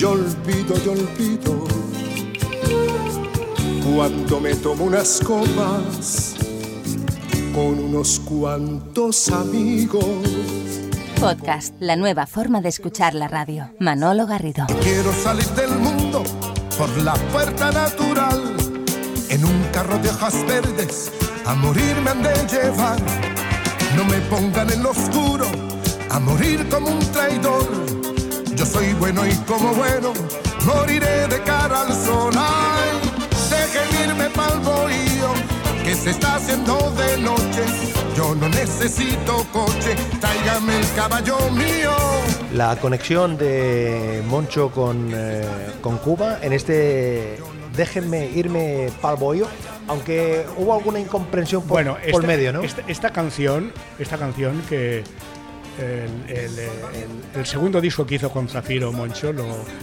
yo 0.00 0.12
olvido, 0.12 0.74
yo 0.82 0.92
olvido. 0.92 1.62
Cuando 3.94 4.40
me 4.40 4.54
tomo 4.54 4.84
unas 4.84 5.20
copas 5.20 6.36
con 7.54 7.78
unos 7.78 8.18
cuantos 8.20 9.28
amigos. 9.28 10.06
Podcast, 11.20 11.74
la 11.80 11.96
nueva 11.96 12.26
forma 12.26 12.62
de 12.62 12.70
escuchar 12.70 13.14
la 13.14 13.28
radio. 13.28 13.74
Manolo 13.78 14.26
Garrido. 14.26 14.64
Quiero 14.82 15.12
salir 15.12 15.48
del 15.48 15.72
mundo 15.78 16.22
por 16.78 16.88
la 17.02 17.12
puerta 17.30 17.70
natural. 17.70 18.56
En 19.28 19.44
un 19.44 19.64
carro 19.70 19.98
de 19.98 20.08
hojas 20.08 20.34
verdes, 20.46 21.12
a 21.44 21.54
morir 21.54 21.94
me 22.02 22.08
han 22.08 22.22
de 22.22 22.32
llevar. 22.50 22.98
No 23.94 24.06
me 24.06 24.18
pongan 24.30 24.72
en 24.72 24.82
lo 24.82 24.92
oscuro, 24.92 25.44
a 26.08 26.18
morir 26.18 26.66
como 26.70 26.88
un 26.88 27.00
traidor. 27.12 27.99
Yo 28.60 28.66
soy 28.66 28.92
bueno 28.92 29.26
y 29.26 29.34
como 29.46 29.72
bueno, 29.72 30.12
moriré 30.66 31.26
de 31.28 31.42
cara 31.44 31.80
al 31.80 31.94
sol. 31.94 32.30
Ay, 32.36 33.00
dejen 33.48 34.10
irme 34.10 34.28
pa'l 34.28 34.60
bohío, 34.60 35.32
que 35.82 35.94
se 35.94 36.10
está 36.10 36.34
haciendo 36.34 36.76
de 36.90 37.16
noche. 37.22 37.64
Yo 38.14 38.34
no 38.34 38.50
necesito 38.50 39.46
coche, 39.50 39.96
tráigame 40.20 40.78
el 40.78 40.92
caballo 40.94 41.38
mío. 41.52 41.92
La 42.52 42.76
conexión 42.76 43.38
de 43.38 44.22
Moncho 44.26 44.70
con, 44.70 45.10
eh, 45.14 45.42
con 45.80 45.96
Cuba 45.96 46.40
en 46.42 46.52
este 46.52 47.38
Déjenme 47.74 48.26
irme 48.26 48.90
pa'l 49.00 49.16
bollo, 49.16 49.46
aunque 49.88 50.44
hubo 50.58 50.74
alguna 50.74 51.00
incomprensión 51.00 51.62
por, 51.62 51.82
bueno, 51.82 51.96
por 52.12 52.26
medio, 52.26 52.52
¿no? 52.52 52.60
Esta, 52.60 52.82
esta 52.88 53.10
canción, 53.10 53.72
esta 53.98 54.18
canción 54.18 54.60
que 54.68 55.02
el, 55.80 57.46
segundo 57.46 57.80
disco 57.80 58.06
que 58.06 58.16
hizo 58.16 58.30
con 58.30 58.48
Zafiro 58.48 58.92
Moncho, 58.92 59.30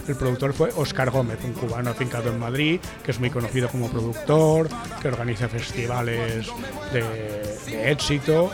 el 0.06 0.14
productor 0.16 0.52
fue 0.52 0.70
Oscar 0.76 1.10
Gómez, 1.10 1.38
un 1.44 1.52
cubano 1.52 1.90
afincado 1.90 2.30
en 2.30 2.38
Madrid, 2.38 2.80
que 3.04 3.10
es 3.10 3.18
muy 3.20 3.30
conocido 3.30 3.68
como 3.68 3.88
productor, 3.90 4.68
que 5.02 5.08
organiza 5.08 5.48
festivales 5.48 6.46
de, 6.92 7.02
de 7.70 7.90
éxito 7.90 8.50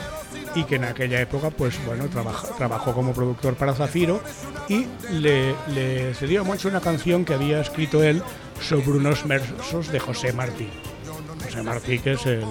y 0.55 0.65
que 0.65 0.77
en 0.77 0.85
aquella 0.85 1.21
época, 1.21 1.51
pues 1.51 1.75
bueno, 1.87 2.07
trabaja- 2.09 2.49
trabajó 2.57 2.93
como 2.95 3.13
productor 3.13 3.55
para 3.55 3.75
Zafiro 3.75 4.21
y 4.69 4.87
le, 5.11 5.55
le 5.75 6.15
cedió 6.15 6.41
a 6.43 6.45
Moncho 6.45 6.69
una 6.69 6.81
canción 6.81 7.25
que 7.25 7.35
había 7.35 7.61
escrito 7.61 8.03
él 8.03 8.23
sobre 8.61 8.91
unos 8.93 9.27
versos 9.27 9.91
de 9.91 9.99
José 9.99 10.33
Martí. 10.33 10.69
José 11.45 11.63
Martí, 11.63 11.99
que 11.99 12.13
es 12.13 12.25
el 12.27 12.45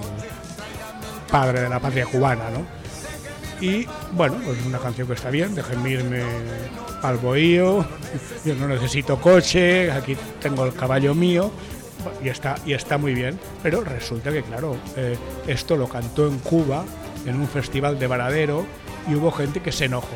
padre 1.32 1.62
de 1.62 1.70
la 1.70 1.80
patria 1.80 2.06
cubana, 2.06 2.50
¿no? 2.50 2.66
Y 3.64 3.88
bueno, 4.12 4.36
pues 4.44 4.58
una 4.66 4.78
canción 4.80 5.08
que 5.08 5.14
está 5.14 5.30
bien, 5.30 5.56
déjenme 5.56 5.92
irme 5.92 6.22
al 7.02 7.18
bohío, 7.18 7.86
yo 8.46 8.56
no 8.56 8.68
necesito 8.68 9.20
coche, 9.22 9.90
aquí 9.92 10.18
tengo 10.42 10.66
el 10.66 10.74
caballo 10.74 11.16
mío, 11.16 11.50
y 12.22 12.28
está, 12.28 12.56
y 12.66 12.74
está 12.74 12.98
muy 12.98 13.14
bien, 13.14 13.40
pero 13.62 13.82
resulta 13.82 14.32
que 14.34 14.44
claro, 14.44 14.76
eh, 14.98 15.18
esto 15.48 15.78
lo 15.78 15.88
cantó 15.88 16.28
en 16.28 16.40
Cuba, 16.40 16.84
en 17.26 17.36
un 17.40 17.48
festival 17.48 17.98
de 18.00 18.08
Varadero, 18.08 18.66
y 19.10 19.16
hubo 19.16 19.32
gente 19.32 19.62
que 19.62 19.72
se 19.72 19.86
enojó, 19.86 20.08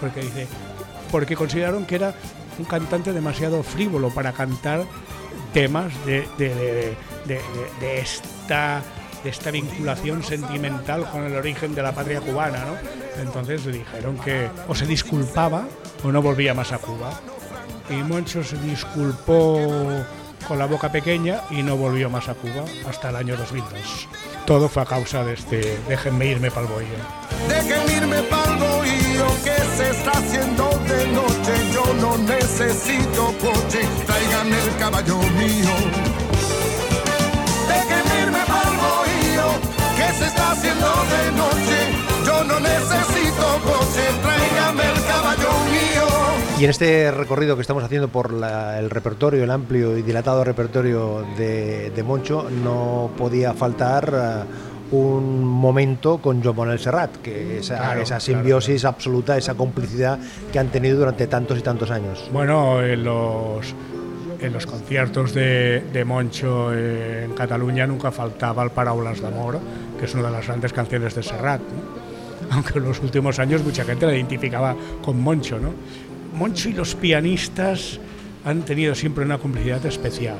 porque 0.00 0.22
dice, 0.22 0.46
porque 1.12 1.36
consideraron 1.36 1.84
que 1.84 1.96
era 1.96 2.14
un 2.58 2.64
cantante 2.64 3.12
demasiado 3.12 3.62
frívolo 3.62 4.08
para 4.08 4.32
cantar 4.32 4.84
temas 5.52 5.92
de, 6.06 6.26
de- 6.38 6.94
de- 7.26 8.00
esta 8.00 8.82
esta 9.28 9.50
vinculación 9.50 10.22
sentimental 10.22 11.08
con 11.10 11.24
el 11.24 11.34
origen 11.36 11.74
de 11.74 11.82
la 11.82 11.92
patria 11.92 12.20
cubana, 12.20 12.64
¿no? 12.64 13.22
Entonces 13.22 13.64
le 13.66 13.78
dijeron 13.78 14.18
que 14.18 14.48
o 14.68 14.74
se 14.74 14.86
disculpaba 14.86 15.66
o 16.04 16.12
no 16.12 16.22
volvía 16.22 16.54
más 16.54 16.72
a 16.72 16.78
Cuba. 16.78 17.10
Y 17.90 17.94
Moncho 17.94 18.42
se 18.42 18.56
disculpó 18.58 19.58
con 20.46 20.58
la 20.58 20.66
boca 20.66 20.90
pequeña 20.90 21.42
y 21.50 21.62
no 21.62 21.76
volvió 21.76 22.10
más 22.10 22.28
a 22.28 22.34
Cuba 22.34 22.64
hasta 22.88 23.10
el 23.10 23.16
año 23.16 23.36
2002. 23.36 24.08
Todo 24.44 24.68
fue 24.68 24.82
a 24.82 24.86
causa 24.86 25.24
de 25.24 25.34
este 25.34 25.78
déjenme 25.88 26.26
irme 26.26 26.50
pa'l 26.50 26.66
bohío. 26.66 26.86
Dejen 27.48 27.96
irme 27.96 28.22
pa'l 28.22 28.56
bohío 28.56 29.26
que 29.44 29.56
se 29.76 29.90
está 29.90 30.12
haciendo 30.12 30.68
de 30.88 31.06
noche. 31.08 31.52
Yo 31.72 31.94
no 32.00 32.18
necesito 32.18 33.34
coche, 33.40 33.80
tráigame 34.06 34.56
el 34.62 34.76
caballo 34.78 35.18
mío. 35.18 36.05
Se 40.18 40.26
está 40.26 40.52
haciendo 40.52 40.86
de 40.86 41.32
noche. 41.36 41.78
Yo 42.26 42.44
no 42.44 42.60
necesito 42.60 43.46
coche, 43.64 44.02
tráigame 44.22 44.82
el 44.82 45.04
caballo 45.04 45.48
mío. 45.70 46.06
Y 46.58 46.64
en 46.64 46.70
este 46.70 47.10
recorrido 47.10 47.54
que 47.56 47.60
estamos 47.62 47.84
haciendo 47.84 48.08
por 48.08 48.32
la- 48.32 48.78
el 48.78 48.88
repertorio, 48.90 49.44
el 49.44 49.50
amplio 49.50 49.96
y 49.96 50.02
dilatado 50.02 50.42
repertorio 50.44 51.24
de, 51.36 51.90
de 51.90 52.02
Moncho, 52.02 52.48
no 52.50 53.10
podía 53.16 53.52
faltar 53.52 54.12
eh, 54.14 54.44
un 54.92 55.44
momento 55.44 56.18
con 56.18 56.42
Joan 56.42 56.56
Manuel 56.56 56.78
Serrat, 56.78 57.16
que 57.16 57.58
esa, 57.58 57.76
Claro, 57.76 58.00
esa 58.00 58.08
claro, 58.16 58.20
simbiosis 58.20 58.84
absoluta, 58.84 59.36
esa 59.36 59.54
complicidad 59.54 60.18
que 60.52 60.58
han 60.58 60.68
tenido 60.68 60.96
durante 60.98 61.26
tantos 61.26 61.58
y 61.58 61.62
tantos 61.62 61.90
años. 61.90 62.28
Bueno, 62.32 62.82
en 62.82 63.04
los, 63.04 63.74
en 64.40 64.52
los 64.52 64.66
conciertos 64.66 65.34
de, 65.34 65.82
de 65.92 66.04
Moncho 66.04 66.72
en 66.72 67.32
Cataluña 67.32 67.86
nunca 67.86 68.10
faltaba 68.10 68.62
el 68.62 68.70
Paraulas 68.70 69.20
d'Amor, 69.20 69.58
que 69.98 70.06
es 70.06 70.14
una 70.14 70.24
de 70.24 70.32
las 70.32 70.46
grandes 70.46 70.72
canciones 70.72 71.14
de 71.14 71.22
Serrat. 71.22 71.60
Aunque 72.50 72.78
en 72.78 72.84
los 72.84 73.00
últimos 73.00 73.38
años 73.38 73.64
mucha 73.64 73.84
gente 73.84 74.06
la 74.06 74.14
identificaba 74.14 74.74
con 75.02 75.20
Moncho. 75.20 75.58
¿no? 75.58 75.72
Moncho 76.34 76.68
y 76.68 76.74
los 76.74 76.94
pianistas 76.94 77.98
han 78.44 78.62
tenido 78.62 78.94
siempre 78.94 79.24
una 79.24 79.38
complicidad 79.38 79.84
especial. 79.86 80.38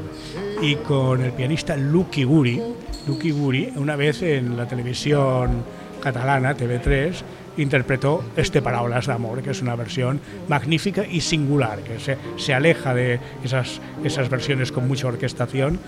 Y 0.62 0.76
con 0.76 1.22
el 1.22 1.32
pianista 1.32 1.76
Lucky 1.76 2.24
Guri, 2.24 2.62
Lucky 3.06 3.30
Guri, 3.32 3.72
una 3.76 3.96
vez 3.96 4.22
en 4.22 4.56
la 4.56 4.66
televisión 4.66 5.64
catalana, 6.00 6.56
TV3, 6.56 7.14
interpretó 7.56 8.22
este 8.36 8.62
Parábolas 8.62 9.06
de 9.06 9.12
Amor, 9.12 9.42
que 9.42 9.50
es 9.50 9.62
una 9.62 9.76
versión 9.76 10.20
magnífica 10.48 11.06
y 11.06 11.20
singular, 11.20 11.80
que 11.80 11.98
se, 11.98 12.16
se 12.36 12.54
aleja 12.54 12.94
de 12.94 13.20
esas, 13.44 13.80
esas 14.04 14.28
versiones 14.28 14.72
con 14.72 14.88
mucha 14.88 15.08
orquestación 15.08 15.78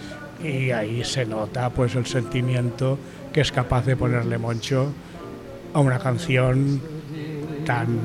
y 0.43 0.71
ahí 0.71 1.05
se 1.05 1.27
nota 1.27 1.71
pues 1.71 1.95
el 1.97 2.07
sentimiento 2.07 2.99
que 3.33 3.41
es 3.41 3.53
capaz 3.53 3.85
de 3.87 3.97
ponerle 3.97 4.39
Moncho 4.39 4.93
a 5.75 5.81
una 5.81 5.99
canción 5.99 6.81
tan, 7.65 7.99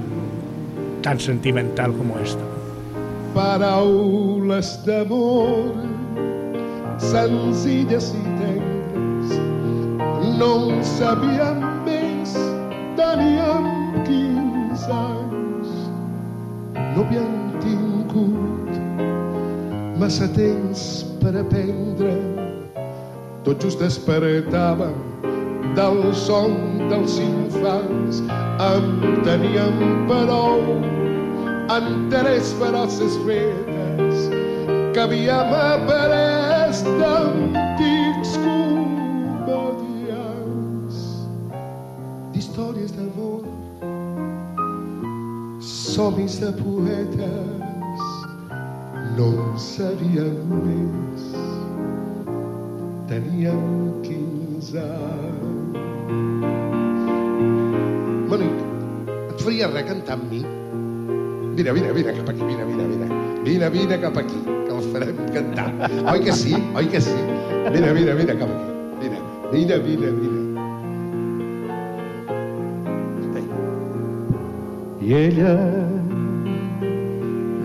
tan 1.01 1.19
sentimental 1.19 1.93
como 1.93 2.19
esta. 2.19 2.43
Paraules 3.33 4.85
d'amor 4.85 5.73
senzilles 7.01 8.11
i 8.13 8.23
tendres 8.37 9.33
no 10.37 10.51
teníem 13.13 13.65
15 14.05 14.89
anys? 14.89 15.69
No 16.95 17.05
havíem 17.05 17.53
tingut 17.61 18.73
massa 20.01 20.27
temps 20.33 21.05
per 21.21 21.37
aprendre. 21.37 22.17
Tot 23.45 23.61
just 23.61 23.77
despertàvem 23.77 24.97
del 25.77 26.01
son 26.17 26.57
dels 26.89 27.19
infants. 27.21 28.23
En 28.57 29.21
teníem 29.21 29.77
prou 30.09 30.81
enteres 31.69 32.53
feroces 32.57 33.17
fetes 33.27 34.29
que 34.93 35.05
havíem 35.05 35.53
après 35.53 36.81
d'antics 36.97 37.92
d'històries 42.53 42.91
d'amor 42.93 43.41
somnis 45.59 46.35
de 46.39 46.51
poetes 46.53 48.03
no 49.17 49.29
en 49.43 49.55
sabíem 49.57 50.35
més 50.61 51.23
teníem 53.09 53.63
15 54.05 54.83
anys 54.83 55.79
Mònic, 58.29 58.61
et 59.31 59.41
faria 59.41 59.71
res 59.73 59.89
cantar 59.89 60.19
amb 60.19 60.29
mi? 60.29 60.43
Vine, 61.57 61.73
vine, 61.73 61.89
vine 61.97 62.13
cap 62.19 62.29
aquí, 62.35 62.43
vine, 62.51 62.65
vine, 62.69 62.85
vine. 62.91 63.07
Vine, 63.45 63.69
vine 63.73 63.97
cap 64.01 64.17
aquí, 64.17 64.39
que 64.45 64.71
els 64.73 64.87
farem 64.93 65.17
cantar. 65.35 65.67
Oi 66.13 66.21
que 66.25 66.33
sí? 66.33 66.53
Oi 66.77 66.85
que 66.89 67.01
sí? 67.01 67.17
Vine, 67.69 67.93
vine, 67.93 68.17
vine 68.21 68.37
cap 68.41 68.49
aquí. 68.49 68.69
Vine, 69.03 69.19
vine, 69.53 69.81
vine, 69.89 70.15
vine. 70.21 70.32
I 75.03 75.11
ella, 75.11 75.55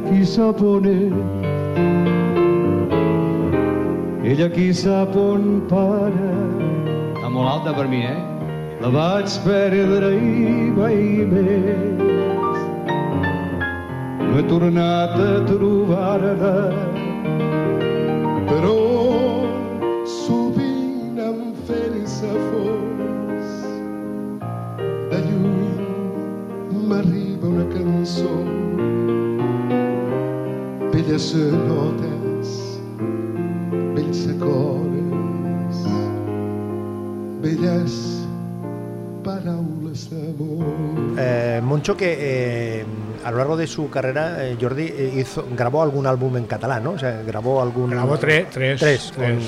qui 0.09 0.25
sap 0.27 0.59
on 0.59 0.87
és, 0.91 1.13
ella 4.33 4.49
qui 4.57 4.73
sap 4.75 5.15
on 5.15 5.45
para, 5.71 6.33
Està 7.13 7.31
molt 7.31 7.47
alta 7.53 7.77
per 7.77 7.87
mi, 7.93 8.03
eh? 8.11 8.19
la 8.83 8.91
vaig 8.91 9.39
perdre 9.47 10.11
i 10.19 10.67
mai 10.81 10.99
més. 11.31 12.59
No 14.25 14.35
he 14.41 14.45
tornat 14.51 15.15
a 15.23 15.33
trobar-la, 15.47 16.55
una 28.17 28.29
cançó 28.29 28.29
belles 30.93 31.35
notes 31.35 32.81
bells 33.95 34.27
acords 34.35 35.79
belles 37.43 37.93
paraules 39.23 40.09
d'amor 40.11 40.65
Eh, 41.21 41.61
Moncho 41.63 41.97
que 41.97 42.17
eh, 42.81 42.85
a 43.25 43.31
lo 43.33 43.39
largo 43.39 43.57
de 43.57 43.67
su 43.67 43.91
carrera, 43.91 44.47
eh, 44.47 44.57
Jordi 44.61 44.85
eh, 44.87 45.15
hizo, 45.17 45.45
grabó 45.57 45.83
algún 45.83 46.07
álbum 46.07 46.37
en 46.37 46.45
catalán, 46.47 46.85
¿no? 46.85 46.93
O 46.93 46.99
sea, 46.99 47.23
grabó 47.27 47.61
algún... 47.61 47.91
Grabó 47.91 48.17
tres, 48.17 48.47
tres, 48.51 48.79
Tres, 48.79 49.13
tres, 49.13 49.35
con- 49.35 49.39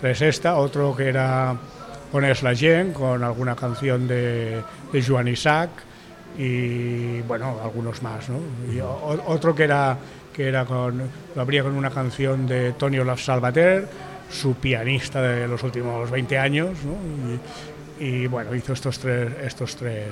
tres 0.00 0.20
esta, 0.22 0.56
otro 0.56 0.96
que 0.96 1.08
era 1.08 1.54
Pones 2.10 2.42
la 2.42 2.54
gent, 2.56 2.92
con 2.92 3.22
alguna 3.22 3.54
canción 3.54 4.08
de, 4.08 4.62
de 4.92 5.02
Joan 5.02 5.28
Isaac 5.28 5.70
y 6.38 7.20
bueno, 7.22 7.58
algunos 7.62 8.02
más, 8.02 8.28
¿no? 8.28 8.38
Y 8.72 8.80
otro 8.80 9.54
que 9.54 9.64
era, 9.64 9.98
que 10.32 10.48
era 10.48 10.64
con, 10.64 11.02
lo 11.34 11.42
abría 11.42 11.62
con 11.62 11.74
una 11.74 11.90
canción 11.90 12.46
de 12.46 12.72
Tony 12.72 12.98
Olaf 12.98 13.20
Salvater, 13.20 13.88
su 14.30 14.54
pianista 14.54 15.20
de 15.20 15.46
los 15.46 15.62
últimos 15.62 16.10
20 16.10 16.38
años, 16.38 16.70
¿no? 16.84 16.96
Y, 18.00 18.04
y, 18.04 18.26
bueno, 18.26 18.54
hizo 18.54 18.72
estos 18.72 18.98
tres, 18.98 19.30
estos 19.44 19.76
tres 19.76 20.08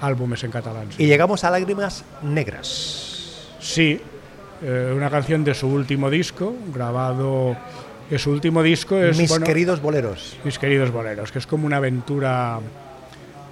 álbumes 0.00 0.42
en 0.44 0.50
catalán. 0.50 0.88
sí. 0.90 1.04
Y 1.04 1.06
llegamos 1.06 1.44
a 1.44 1.50
Lágrimas 1.50 2.04
Negras. 2.22 3.48
Sí, 3.60 4.00
eh, 4.62 4.92
una 4.94 5.10
canción 5.10 5.44
de 5.44 5.54
su 5.54 5.68
último 5.68 6.10
disco, 6.10 6.54
grabado. 6.74 7.56
Que 8.08 8.18
su 8.18 8.30
último 8.30 8.62
disco 8.62 8.96
es. 8.96 9.18
Mis 9.18 9.28
bueno, 9.28 9.44
queridos 9.44 9.82
boleros. 9.82 10.36
Mis 10.42 10.58
queridos 10.58 10.90
boleros, 10.90 11.30
que 11.30 11.38
es 11.38 11.46
como 11.46 11.66
una 11.66 11.76
aventura 11.76 12.58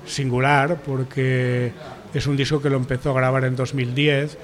singular, 0.07 0.77
porque 0.85 1.73
es 2.14 2.27
un 2.27 2.37
disco 2.37 2.61
que 2.62 2.71
lo 2.71 2.77
empezó 2.77 3.11
a 3.11 3.14
grabar 3.14 3.45
en 3.45 3.57
2010, 3.57 4.38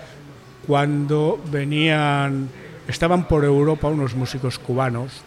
cuando 0.66 1.40
venían. 1.50 2.48
Estaban 2.88 3.28
por 3.28 3.44
Europa 3.44 3.88
unos 3.88 4.14
músicos 4.14 4.58
cubanos, 4.58 5.22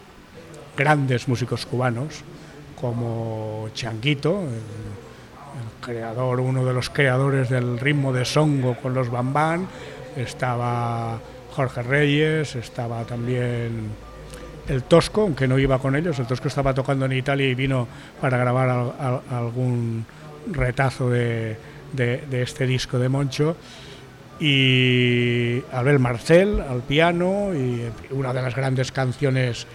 grandes 0.76 1.26
músicos 1.26 1.64
cubanos, 1.66 2.22
como 2.80 3.68
Changuito, 3.74 4.42
el, 4.42 5.76
creador, 5.80 6.40
uno 6.40 6.64
de 6.64 6.74
los 6.74 6.90
creadores 6.90 7.48
del 7.48 7.78
ritmo 7.78 8.12
de 8.12 8.24
songo 8.24 8.76
con 8.76 8.92
los 8.92 9.08
bambán, 9.08 9.66
estaba 10.16 11.18
Jorge 11.54 11.82
Reyes, 11.82 12.56
estaba 12.56 13.04
también 13.04 13.88
el 14.68 14.82
Tosco, 14.82 15.22
aunque 15.22 15.46
no 15.46 15.58
iba 15.58 15.78
con 15.78 15.94
ellos, 15.96 16.18
el 16.18 16.26
Tosco 16.26 16.48
estaba 16.48 16.74
tocando 16.74 17.06
en 17.06 17.12
Italia 17.12 17.46
y 17.48 17.54
vino 17.54 17.86
para 18.20 18.36
grabar 18.36 18.68
al- 18.68 19.22
algún 19.30 20.04
retazo 20.52 21.10
de, 21.10 21.56
de- 21.92 22.42
este 22.42 22.66
disco 22.66 22.98
de 22.98 23.08
Moncho. 23.08 23.56
Y 24.38 25.62
Abel 25.72 25.98
Marcel 25.98 26.60
al 26.60 26.82
piano 26.82 27.54
y 27.54 27.82
una 28.10 28.34
de 28.34 28.42
las 28.42 28.54
grandes 28.54 28.92
canciones 28.92 29.66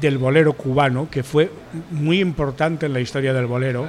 del 0.00 0.18
bolero 0.18 0.52
cubano, 0.52 1.08
que 1.10 1.22
fue 1.22 1.50
muy 1.90 2.20
importante 2.20 2.86
en 2.86 2.92
la 2.92 3.00
historia 3.00 3.32
del 3.32 3.46
bolero, 3.46 3.88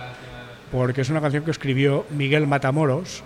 porque 0.72 1.02
es 1.02 1.10
una 1.10 1.22
canción 1.22 1.44
que 1.44 1.52
escribió 1.52 2.06
Miguel 2.10 2.48
Matamoros 2.48 3.24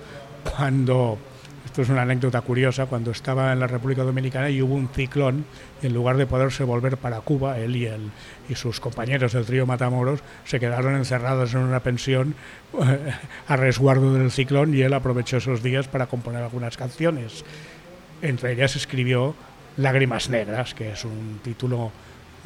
cuando, 0.56 1.18
esto 1.66 1.82
es 1.82 1.90
una 1.90 2.04
anécdota 2.04 2.42
curiosa, 2.42 2.86
cuando 2.86 3.12
estaba 3.12 3.54
en 3.54 3.60
la 3.60 3.68
República 3.68 4.04
Dominicana 4.04 4.50
y 4.50 4.62
hubo 4.62 4.76
un 4.76 4.90
ciclón, 4.90 5.46
y 5.82 5.88
en 5.88 5.94
lugar 5.94 6.18
de 6.18 6.26
poderse 6.26 6.64
volver 6.64 6.98
para 6.98 7.22
Cuba, 7.22 7.60
él 7.60 7.76
y, 7.76 7.86
él 7.86 8.12
y 8.48 8.56
sus 8.56 8.80
compañeros 8.80 9.34
del 9.34 9.46
trío 9.46 9.66
Matamoros 9.66 10.22
se 10.46 10.60
quedaron 10.60 10.96
encerrados 10.96 11.54
en 11.54 11.62
una 11.62 11.82
pensión 11.82 12.36
eh, 12.82 13.14
a 13.48 13.56
resguardo 13.56 14.14
del 14.14 14.32
ciclón 14.32 14.74
y 14.74 14.82
él 14.82 14.94
aprovechó 14.94 15.38
esos 15.38 15.62
días 15.62 15.88
para 15.88 16.08
componer 16.08 16.44
algunas 16.44 16.78
canciones. 16.78 17.44
Entre 18.22 18.54
ellas 18.54 18.76
escribió 18.76 19.36
Lágrimas 19.78 20.30
Negras, 20.30 20.74
que 20.74 20.92
es 20.92 21.06
un 21.06 21.40
título 21.44 21.92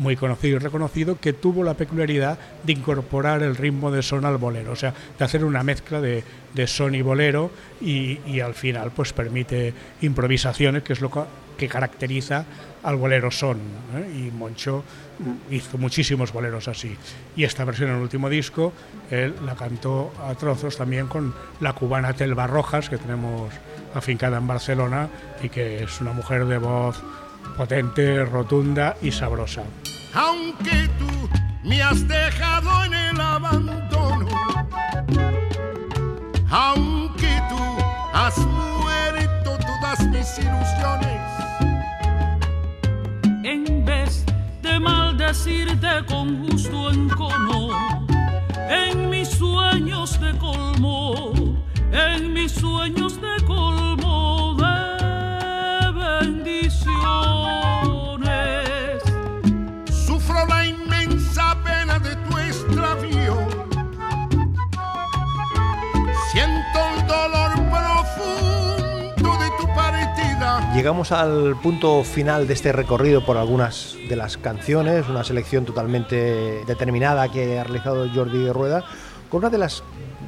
muy 0.04 0.16
conocido 0.16 0.58
y 0.58 0.60
reconocido, 0.60 1.18
que 1.20 1.34
tuvo 1.34 1.64
la 1.64 1.74
peculiaridad 1.74 2.38
de 2.64 2.74
incorporar 2.74 3.42
el 3.42 3.56
ritmo 3.56 3.90
de 3.90 4.04
son 4.04 4.26
al 4.26 4.38
bolero, 4.38 4.74
o 4.74 4.76
sea, 4.76 4.94
de 5.18 5.26
hacer 5.26 5.44
una 5.46 5.64
mezcla 5.64 6.02
de, 6.02 6.24
son 6.68 6.94
y 6.94 7.02
bolero 7.02 7.50
y, 7.82 8.40
al 8.42 8.54
final 8.54 8.92
pues 8.92 9.14
permite 9.14 9.74
improvisaciones, 10.02 10.84
que 10.84 10.94
es 10.94 11.02
lo 11.02 11.10
que 11.58 11.68
caracteriza 11.68 12.46
al 12.84 12.98
bolero 12.98 13.32
son. 13.32 13.58
¿eh? 13.96 14.28
Y 14.28 14.32
Moncho 14.32 14.84
hizo 15.50 15.78
muchísimos 15.78 16.32
boleros 16.32 16.68
así. 16.68 16.96
Y 17.36 17.44
esta 17.44 17.64
versión 17.64 17.90
en 17.90 17.96
el 17.96 18.02
último 18.02 18.30
disco, 18.30 18.74
él 19.10 19.34
la 19.46 19.56
cantó 19.56 20.14
a 20.28 20.36
trozos 20.36 20.78
también 20.78 21.08
con 21.08 21.34
la 21.62 21.74
cubana 21.74 22.14
Telva 22.14 22.46
Rojas, 22.48 22.90
que 22.90 22.98
tenemos 22.98 23.54
afincada 23.96 24.38
en 24.38 24.48
Barcelona 24.48 25.10
y 25.42 25.50
que 25.50 25.84
es 25.84 26.02
una 26.02 26.14
mujer 26.14 26.46
de 26.46 26.58
voz 26.58 27.02
potente, 27.58 28.24
rotunda 28.26 28.98
y 29.02 29.12
sabrosa. 29.12 29.64
Aunque 30.16 30.90
tú 31.00 31.30
me 31.64 31.82
has 31.82 32.08
dejado 32.08 32.86
en 32.86 32.94
el 32.94 33.20
abandono, 33.20 34.28
aunque 36.50 37.42
tú 37.50 37.58
has 38.14 38.38
muerto 38.38 39.58
todas 39.58 40.08
mis 40.08 40.38
ilusiones, 40.38 41.22
en 43.44 43.84
vez 43.84 44.24
de 44.62 44.80
maldecirte 44.80 46.06
con 46.08 46.48
gusto 46.48 46.92
encono, 46.92 48.06
en 48.70 49.10
mis 49.10 49.30
sueños 49.30 50.20
de 50.20 50.38
colmo, 50.38 51.34
en 51.92 52.34
mis 52.34 52.52
sueños 52.52 53.20
de 53.20 53.44
colmo. 53.46 54.56
De 54.58 55.92
bendiciones. 55.92 56.63
Llegamos 70.84 71.14
al 71.14 71.56
punto 71.62 72.04
final 72.04 72.46
de 72.46 72.56
este 72.56 72.74
recorrido 72.74 73.26
por 73.26 73.38
algunas 73.38 73.96
de 74.10 74.18
las 74.18 74.36
canciones, 74.36 75.08
una 75.08 75.24
selección 75.24 75.64
totalmente 75.64 76.66
determinada 76.68 77.32
que 77.32 77.58
ha 77.58 77.64
realizado 77.64 78.06
Jordi 78.14 78.50
Rueda, 78.52 78.84
con 79.30 79.40
una 79.40 79.50
de 79.50 79.60
las, 79.60 79.82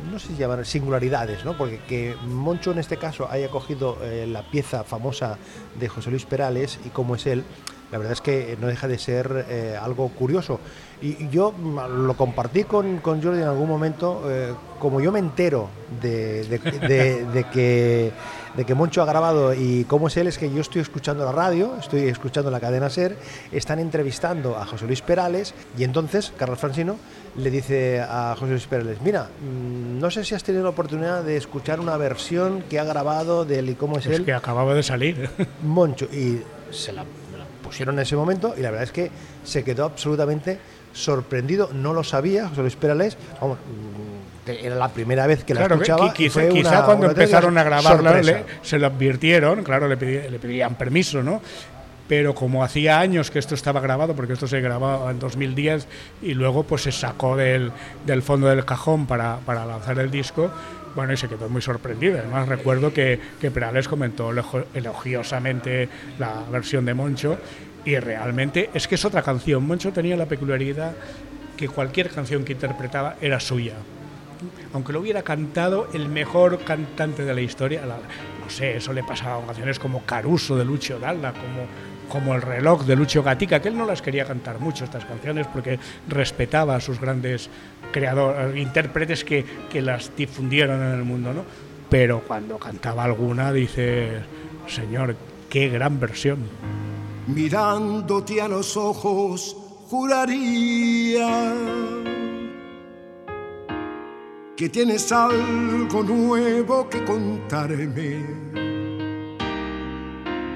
no 0.09 0.17
sé 0.17 0.29
si 0.29 0.35
llamar 0.35 0.65
singularidades, 0.65 1.43
¿no? 1.43 1.57
porque 1.57 1.79
que 1.79 2.15
Moncho 2.25 2.71
en 2.71 2.79
este 2.79 2.95
caso 2.95 3.29
haya 3.29 3.49
cogido 3.49 3.97
eh, 4.01 4.27
la 4.31 4.49
pieza 4.49 4.85
famosa 4.85 5.37
de 5.77 5.89
José 5.89 6.09
Luis 6.09 6.23
Perales 6.23 6.79
y 6.85 6.87
cómo 6.87 7.15
es 7.15 7.25
él, 7.25 7.43
la 7.91 7.97
verdad 7.97 8.13
es 8.13 8.21
que 8.21 8.57
no 8.61 8.67
deja 8.67 8.87
de 8.87 8.97
ser 8.97 9.45
eh, 9.49 9.77
algo 9.77 10.07
curioso. 10.07 10.61
Y, 11.01 11.27
yo 11.29 11.53
lo 11.89 12.13
compartí 12.15 12.63
con, 12.63 12.97
con 12.99 13.21
Jordi 13.21 13.41
en 13.41 13.47
algún 13.47 13.67
momento, 13.67 14.23
eh, 14.29 14.53
como 14.79 15.01
yo 15.01 15.11
me 15.11 15.19
entero 15.19 15.67
de, 16.01 16.43
de- 16.45 16.57
de- 16.59 17.25
de 17.25 17.43
que, 17.49 18.11
de 18.55 18.65
que 18.65 18.75
Moncho 18.75 19.01
ha 19.01 19.05
grabado 19.05 19.53
y 19.53 19.83
cómo 19.85 20.07
es 20.07 20.15
él, 20.17 20.27
es 20.27 20.37
que 20.37 20.49
yo 20.53 20.61
estoy 20.61 20.81
escuchando 20.81 21.25
la 21.25 21.31
radio, 21.33 21.75
estoy 21.79 22.07
escuchando 22.07 22.49
la 22.49 22.59
cadena 22.61 22.89
SER, 22.89 23.17
están 23.51 23.79
entrevistando 23.79 24.57
a 24.57 24.65
José 24.65 24.85
Luis 24.87 25.01
Perales 25.01 25.53
y 25.77 25.83
entonces 25.83 26.31
Carlos 26.37 26.59
Francino 26.59 26.95
le 27.35 27.51
dice 27.51 27.99
a 28.01 28.33
José 28.39 28.51
Luis 28.51 28.65
Perales, 28.67 28.99
mira, 29.03 29.23
mm, 29.41 29.99
no 29.99 30.09
sé 30.09 30.23
si 30.23 30.33
has 30.33 30.43
tenido 30.43 30.63
la 30.63 30.69
oportunidad 30.69 31.23
de 31.23 31.35
escuchar 31.35 31.79
una 31.81 31.97
versión 31.97 32.63
que 32.69 32.79
ha 32.79 32.85
grabado 32.85 33.43
de 33.43 33.59
él 33.59 33.69
y 33.69 33.75
cómo 33.75 33.97
es, 33.97 34.05
Es 34.05 34.19
él. 34.19 34.25
que 34.25 34.33
acababa 34.33 34.73
de 34.73 34.83
salir. 34.83 35.29
Moncho 35.61 36.05
y 36.05 36.41
se 36.71 36.93
la 36.93 37.03
pusieron 37.63 37.95
en 37.95 38.01
ese 38.03 38.15
momento 38.15 38.53
y 38.57 38.61
la 38.61 38.69
verdad 38.69 38.83
es 38.83 38.91
que 38.91 39.09
se 39.43 39.63
quedó 39.63 39.85
absolutamente 39.85 40.59
sorprendido, 40.95 41.69
no 41.73 41.93
lo 41.93 42.03
sabía 42.03 42.47
José 42.49 42.61
Luis 42.61 42.75
Perales, 42.75 43.17
vamos, 43.41 43.57
mm, 43.59 44.45
que 44.45 44.65
era 44.65 44.75
la 44.75 44.89
primera 44.89 45.27
vez 45.27 45.43
que 45.43 45.53
la 45.53 45.61
Claro, 45.61 45.77
que 45.77 45.83
escuchaba. 45.83 46.07
y 46.07 46.53
quizá, 46.53 46.69
una- 46.79 46.85
cuando 46.85 47.05
una 47.07 47.13
empezaron 47.13 47.57
a 47.57 47.63
grabarla 47.63 48.21
le- 48.21 48.45
se 48.61 48.79
lo 48.79 48.87
advirtieron, 48.87 49.63
claro, 49.63 49.87
le, 49.87 49.97
pedí- 49.97 50.29
le 50.29 50.39
pedían 50.39 50.75
permiso, 50.75 51.21
¿no? 51.21 51.41
Pero 52.07 52.35
como 52.35 52.63
hacía 52.63 52.99
años 52.99 53.31
que 53.31 53.39
esto 53.39 53.55
estaba 53.55 53.79
grabado, 53.81 54.15
porque 54.15 54.33
esto 54.33 54.47
se 54.47 54.61
grababa 54.61 55.09
en 55.09 55.17
2010 55.19 55.87
y 56.21 56.35
luego 56.35 56.61
pues 56.63 56.83
se 56.83 56.91
sacó 56.91 57.35
del, 57.35 57.71
del 58.05 58.21
fondo 58.21 58.47
del 58.47 58.63
cajón 58.63 59.07
para, 59.07 59.37
para 59.37 59.65
lanzar 59.65 59.97
el 59.97 60.11
disco, 60.11 60.51
bueno, 60.95 61.11
y 61.13 61.17
se 61.17 61.27
quedó 61.27 61.49
muy 61.49 61.63
sorprendido. 61.63 62.19
Además 62.19 62.47
recuerdo 62.47 62.93
que, 62.93 63.19
que 63.41 63.49
Perales 63.49 63.87
comentó 63.87 64.31
elogiosamente 64.75 65.89
la 66.19 66.43
versión 66.51 66.85
de 66.85 66.93
Moncho 66.93 67.37
y 67.85 67.95
realmente 67.99 68.69
es 68.73 68.87
que 68.87 68.95
es 68.95 69.05
otra 69.05 69.21
canción. 69.21 69.65
Moncho 69.65 69.91
tenía 69.93 70.17
la 70.17 70.25
peculiaridad 70.25 70.93
que 71.55 71.67
cualquier 71.69 72.09
canción 72.09 72.43
que 72.43 72.53
interpretaba 72.53 73.15
era 73.21 73.39
suya 73.39 73.73
aunque 74.73 74.91
lo 74.91 74.99
hubiera 74.99 75.21
cantado 75.23 75.87
el 75.93 76.09
mejor 76.09 76.59
cantante 76.65 77.23
de 77.23 77.33
la 77.33 77.39
historia, 77.39 77.85
la- 77.85 77.95
no 77.95 78.49
sé, 78.49 78.75
eso 78.75 78.91
le 78.91 79.01
pasaba 79.01 79.37
con 79.37 79.45
canciones 79.47 79.79
como 79.79 80.01
Caruso 80.03 80.57
de 80.57 80.65
Lucio 80.65 80.99
Dalla, 80.99 81.31
como, 81.31 81.65
como 82.09 82.35
El 82.35 82.41
reloj 82.41 82.83
de 82.85 82.97
Lucio 82.97 83.23
Gatica, 83.23 83.61
que 83.61 83.69
él 83.69 83.77
no 83.77 83.85
las 83.85 84.01
quería 84.01 84.25
cantar 84.25 84.59
mucho 84.59 84.83
estas 84.83 85.05
canciones 85.05 85.47
porque 85.47 85.79
respetaba 86.09 86.75
a 86.75 86.81
sus 86.81 86.99
grandes 86.99 87.49
creadores, 87.93 88.57
intérpretes 88.57 89.23
que, 89.23 89.45
que 89.71 89.81
las 89.81 90.11
difundieron 90.15 90.83
en 90.83 90.91
el 90.99 91.03
mundo, 91.05 91.33
¿no? 91.33 91.43
Pero 91.89 92.19
cuando 92.27 92.57
cantaba 92.59 93.05
alguna 93.05 93.53
dice, 93.53 94.09
señor, 94.67 95.15
qué 95.49 95.69
gran 95.69 95.99
versión. 96.01 96.39
Mirándote 97.27 98.39
a 98.39 98.47
los 98.47 98.77
ojos, 98.77 99.57
juraría 99.89 101.53
que 104.55 104.69
tienes 104.69 105.11
algo 105.11 106.03
nuevo 106.03 106.87
que 106.87 107.03
contarme. 107.03 108.23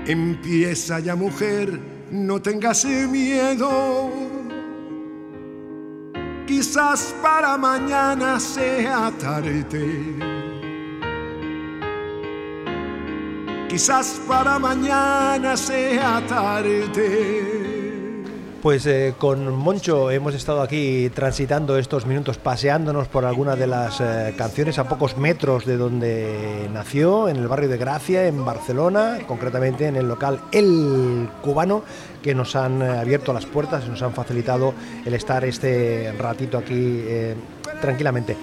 Empieza 0.05 0.99
ya 0.99 1.15
mujer, 1.15 1.80
no 2.11 2.41
tengas 2.41 2.86
miedo. 2.86 4.09
Quizás 6.47 7.13
para 7.22 7.57
mañana 7.57 8.39
sea 8.39 9.11
tarde. 9.20 10.39
Quizás 13.70 14.20
para 14.28 14.57
mañana 14.57 15.55
sea 15.55 16.22
tarde. 16.28 17.30
Pues 18.63 18.86
eh, 18.88 19.13
con 19.17 19.55
Moncho 19.55 20.09
hemos 20.11 20.34
estado 20.34 20.61
aquí 20.61 21.09
transitando 21.13 21.78
estos 21.78 22.07
minutos, 22.07 22.38
paseándonos 22.39 23.07
por 23.07 23.24
algunas 23.26 23.57
de 23.59 23.67
las 23.67 24.01
eh, 24.01 24.34
canciones 24.36 24.80
a 24.80 24.89
pocos 24.89 25.17
metros 25.17 25.65
de 25.65 25.78
donde 25.78 26.67
nació, 26.74 27.30
en 27.30 27.38
el 27.38 27.47
barrio 27.47 27.70
de 27.70 27.78
Gracia, 27.78 28.28
en 28.28 28.43
Barcelona, 28.43 29.20
concretamente 29.28 29.86
en 29.86 29.95
el 29.95 30.07
local 30.07 30.41
El 30.51 31.30
Cubano, 31.41 31.84
que 32.22 32.34
nos 32.36 32.55
han 32.57 32.82
eh, 32.82 32.89
abierto 32.97 33.32
las 33.32 33.45
puertas 33.45 33.84
y 33.86 33.89
nos 33.89 34.01
han 34.01 34.13
facilitado 34.13 34.74
el 35.05 35.13
estar 35.13 35.45
este 35.45 36.11
ratito 36.17 36.57
aquí 36.57 37.03
tranquilamente. 37.80 38.36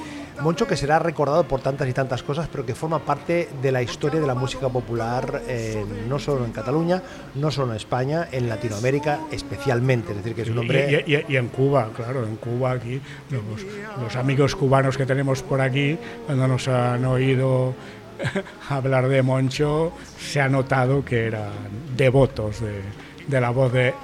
Moncho 0.43 0.67
que 0.67 0.77
será 0.77 0.99
recordado 0.99 1.45
por 1.45 1.61
tantas 1.61 1.89
y 1.89 1.93
tantas 1.93 2.23
cosas, 2.23 2.49
pero 2.51 2.65
que 2.67 2.75
forma 2.75 2.99
parte 2.99 3.49
de 3.63 3.73
la 3.73 3.83
historia 3.83 4.21
de 4.21 4.27
la 4.27 4.35
música 4.35 4.69
popular, 4.69 5.43
eh, 5.49 5.85
no 6.09 6.19
solo 6.19 6.45
en 6.45 6.53
Cataluña, 6.53 7.03
no 7.35 7.51
solo 7.51 7.71
en 7.73 7.77
España, 7.77 8.29
en 8.31 8.49
Latinoamérica 8.49 9.21
especialmente. 9.31 10.11
Es 10.13 10.19
decir, 10.19 10.35
que 10.35 10.43
es 10.43 10.49
un 10.49 10.57
Y- 10.57 10.59
hombre... 10.61 11.05
Y, 11.07 11.15
y- 11.15 11.25
y 11.29 11.37
en 11.37 11.49
Cuba, 11.49 11.89
claro, 11.97 12.25
en 12.25 12.37
Cuba 12.37 12.73
aquí, 12.73 13.01
los, 13.31 13.43
los 14.03 14.17
amigos 14.17 14.55
cubanos 14.55 14.97
que 14.97 15.07
tenemos 15.07 15.43
por 15.43 15.61
aquí, 15.61 15.99
cuando 16.27 16.47
nos 16.49 16.69
han 16.69 17.05
oído 17.07 17.75
hablar 18.69 19.09
de 19.09 19.23
Moncho, 19.23 19.93
se 20.19 20.41
ha 20.41 20.49
notado 20.49 21.05
que 21.05 21.27
eran 21.27 21.51
devotos 21.97 22.61
de, 22.61 22.83
de 23.27 23.41
la 23.41 23.51
voz 23.51 23.73
de 23.73 23.95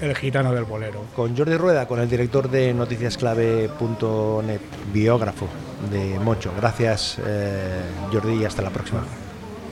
El 0.00 0.14
Gitano 0.16 0.52
del 0.52 0.64
Bolero. 0.64 1.02
Con 1.14 1.36
Jordi 1.36 1.56
Rueda, 1.56 1.86
con 1.86 2.00
el 2.00 2.08
director 2.08 2.50
de 2.50 2.72
noticiasclave.net, 2.74 4.60
biógrafo 4.92 5.46
de 5.90 6.18
Moncho. 6.18 6.52
Gracias, 6.56 7.18
eh, 7.24 7.82
Jordi, 8.12 8.42
y 8.42 8.44
hasta 8.44 8.62
la 8.62 8.70
próxima. 8.70 9.02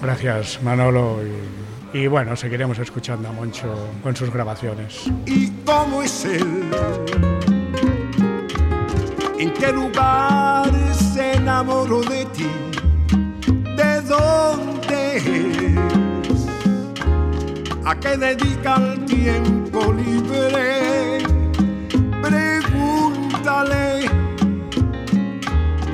Gracias, 0.00 0.62
Manolo. 0.62 1.18
Y, 1.92 1.98
y 1.98 2.06
bueno, 2.06 2.34
seguiremos 2.36 2.78
escuchando 2.78 3.28
a 3.28 3.32
Moncho 3.32 3.90
con 4.02 4.16
sus 4.16 4.30
grabaciones. 4.30 5.10
¿Y 5.26 5.50
cómo 5.64 6.02
es 6.02 6.24
él? 6.24 6.64
¿En 9.38 9.52
qué 9.52 9.72
lugar 9.72 10.70
se 10.94 11.34
enamoró 11.34 12.00
de 12.02 12.24
ti? 12.26 12.48
¿De 13.76 14.00
dónde 14.02 15.16
es? 15.16 16.46
¿A 17.84 17.94
qué 17.98 18.16
dedica 18.16 18.76
el 18.76 19.04
tiempo 19.04 19.92
libre? 19.92 21.18
Pregúntale 22.22 23.91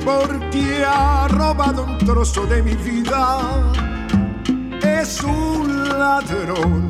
porque 0.09 0.83
ha 0.85 1.27
robado 1.27 1.83
un 1.83 1.97
trozo 1.99 2.45
de 2.47 2.63
mi 2.63 2.75
vida. 2.75 3.71
Es 4.81 5.21
un 5.23 5.99
ladrón 5.99 6.89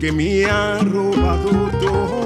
que 0.00 0.10
me 0.10 0.44
ha 0.46 0.78
robado 0.78 1.50
todo. 1.84 2.22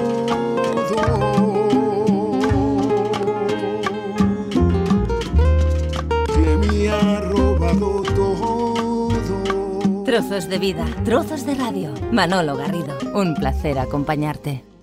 Que 6.34 6.56
me 6.62 6.88
ha 6.88 7.20
robado 7.22 8.02
todo. 8.14 10.04
Trozos 10.04 10.48
de 10.48 10.58
vida, 10.58 10.84
trozos 11.04 11.44
de 11.44 11.54
radio. 11.56 11.92
Manolo 12.12 12.56
Garrido, 12.56 12.96
un 13.14 13.34
placer 13.34 13.78
acompañarte. 13.78 14.75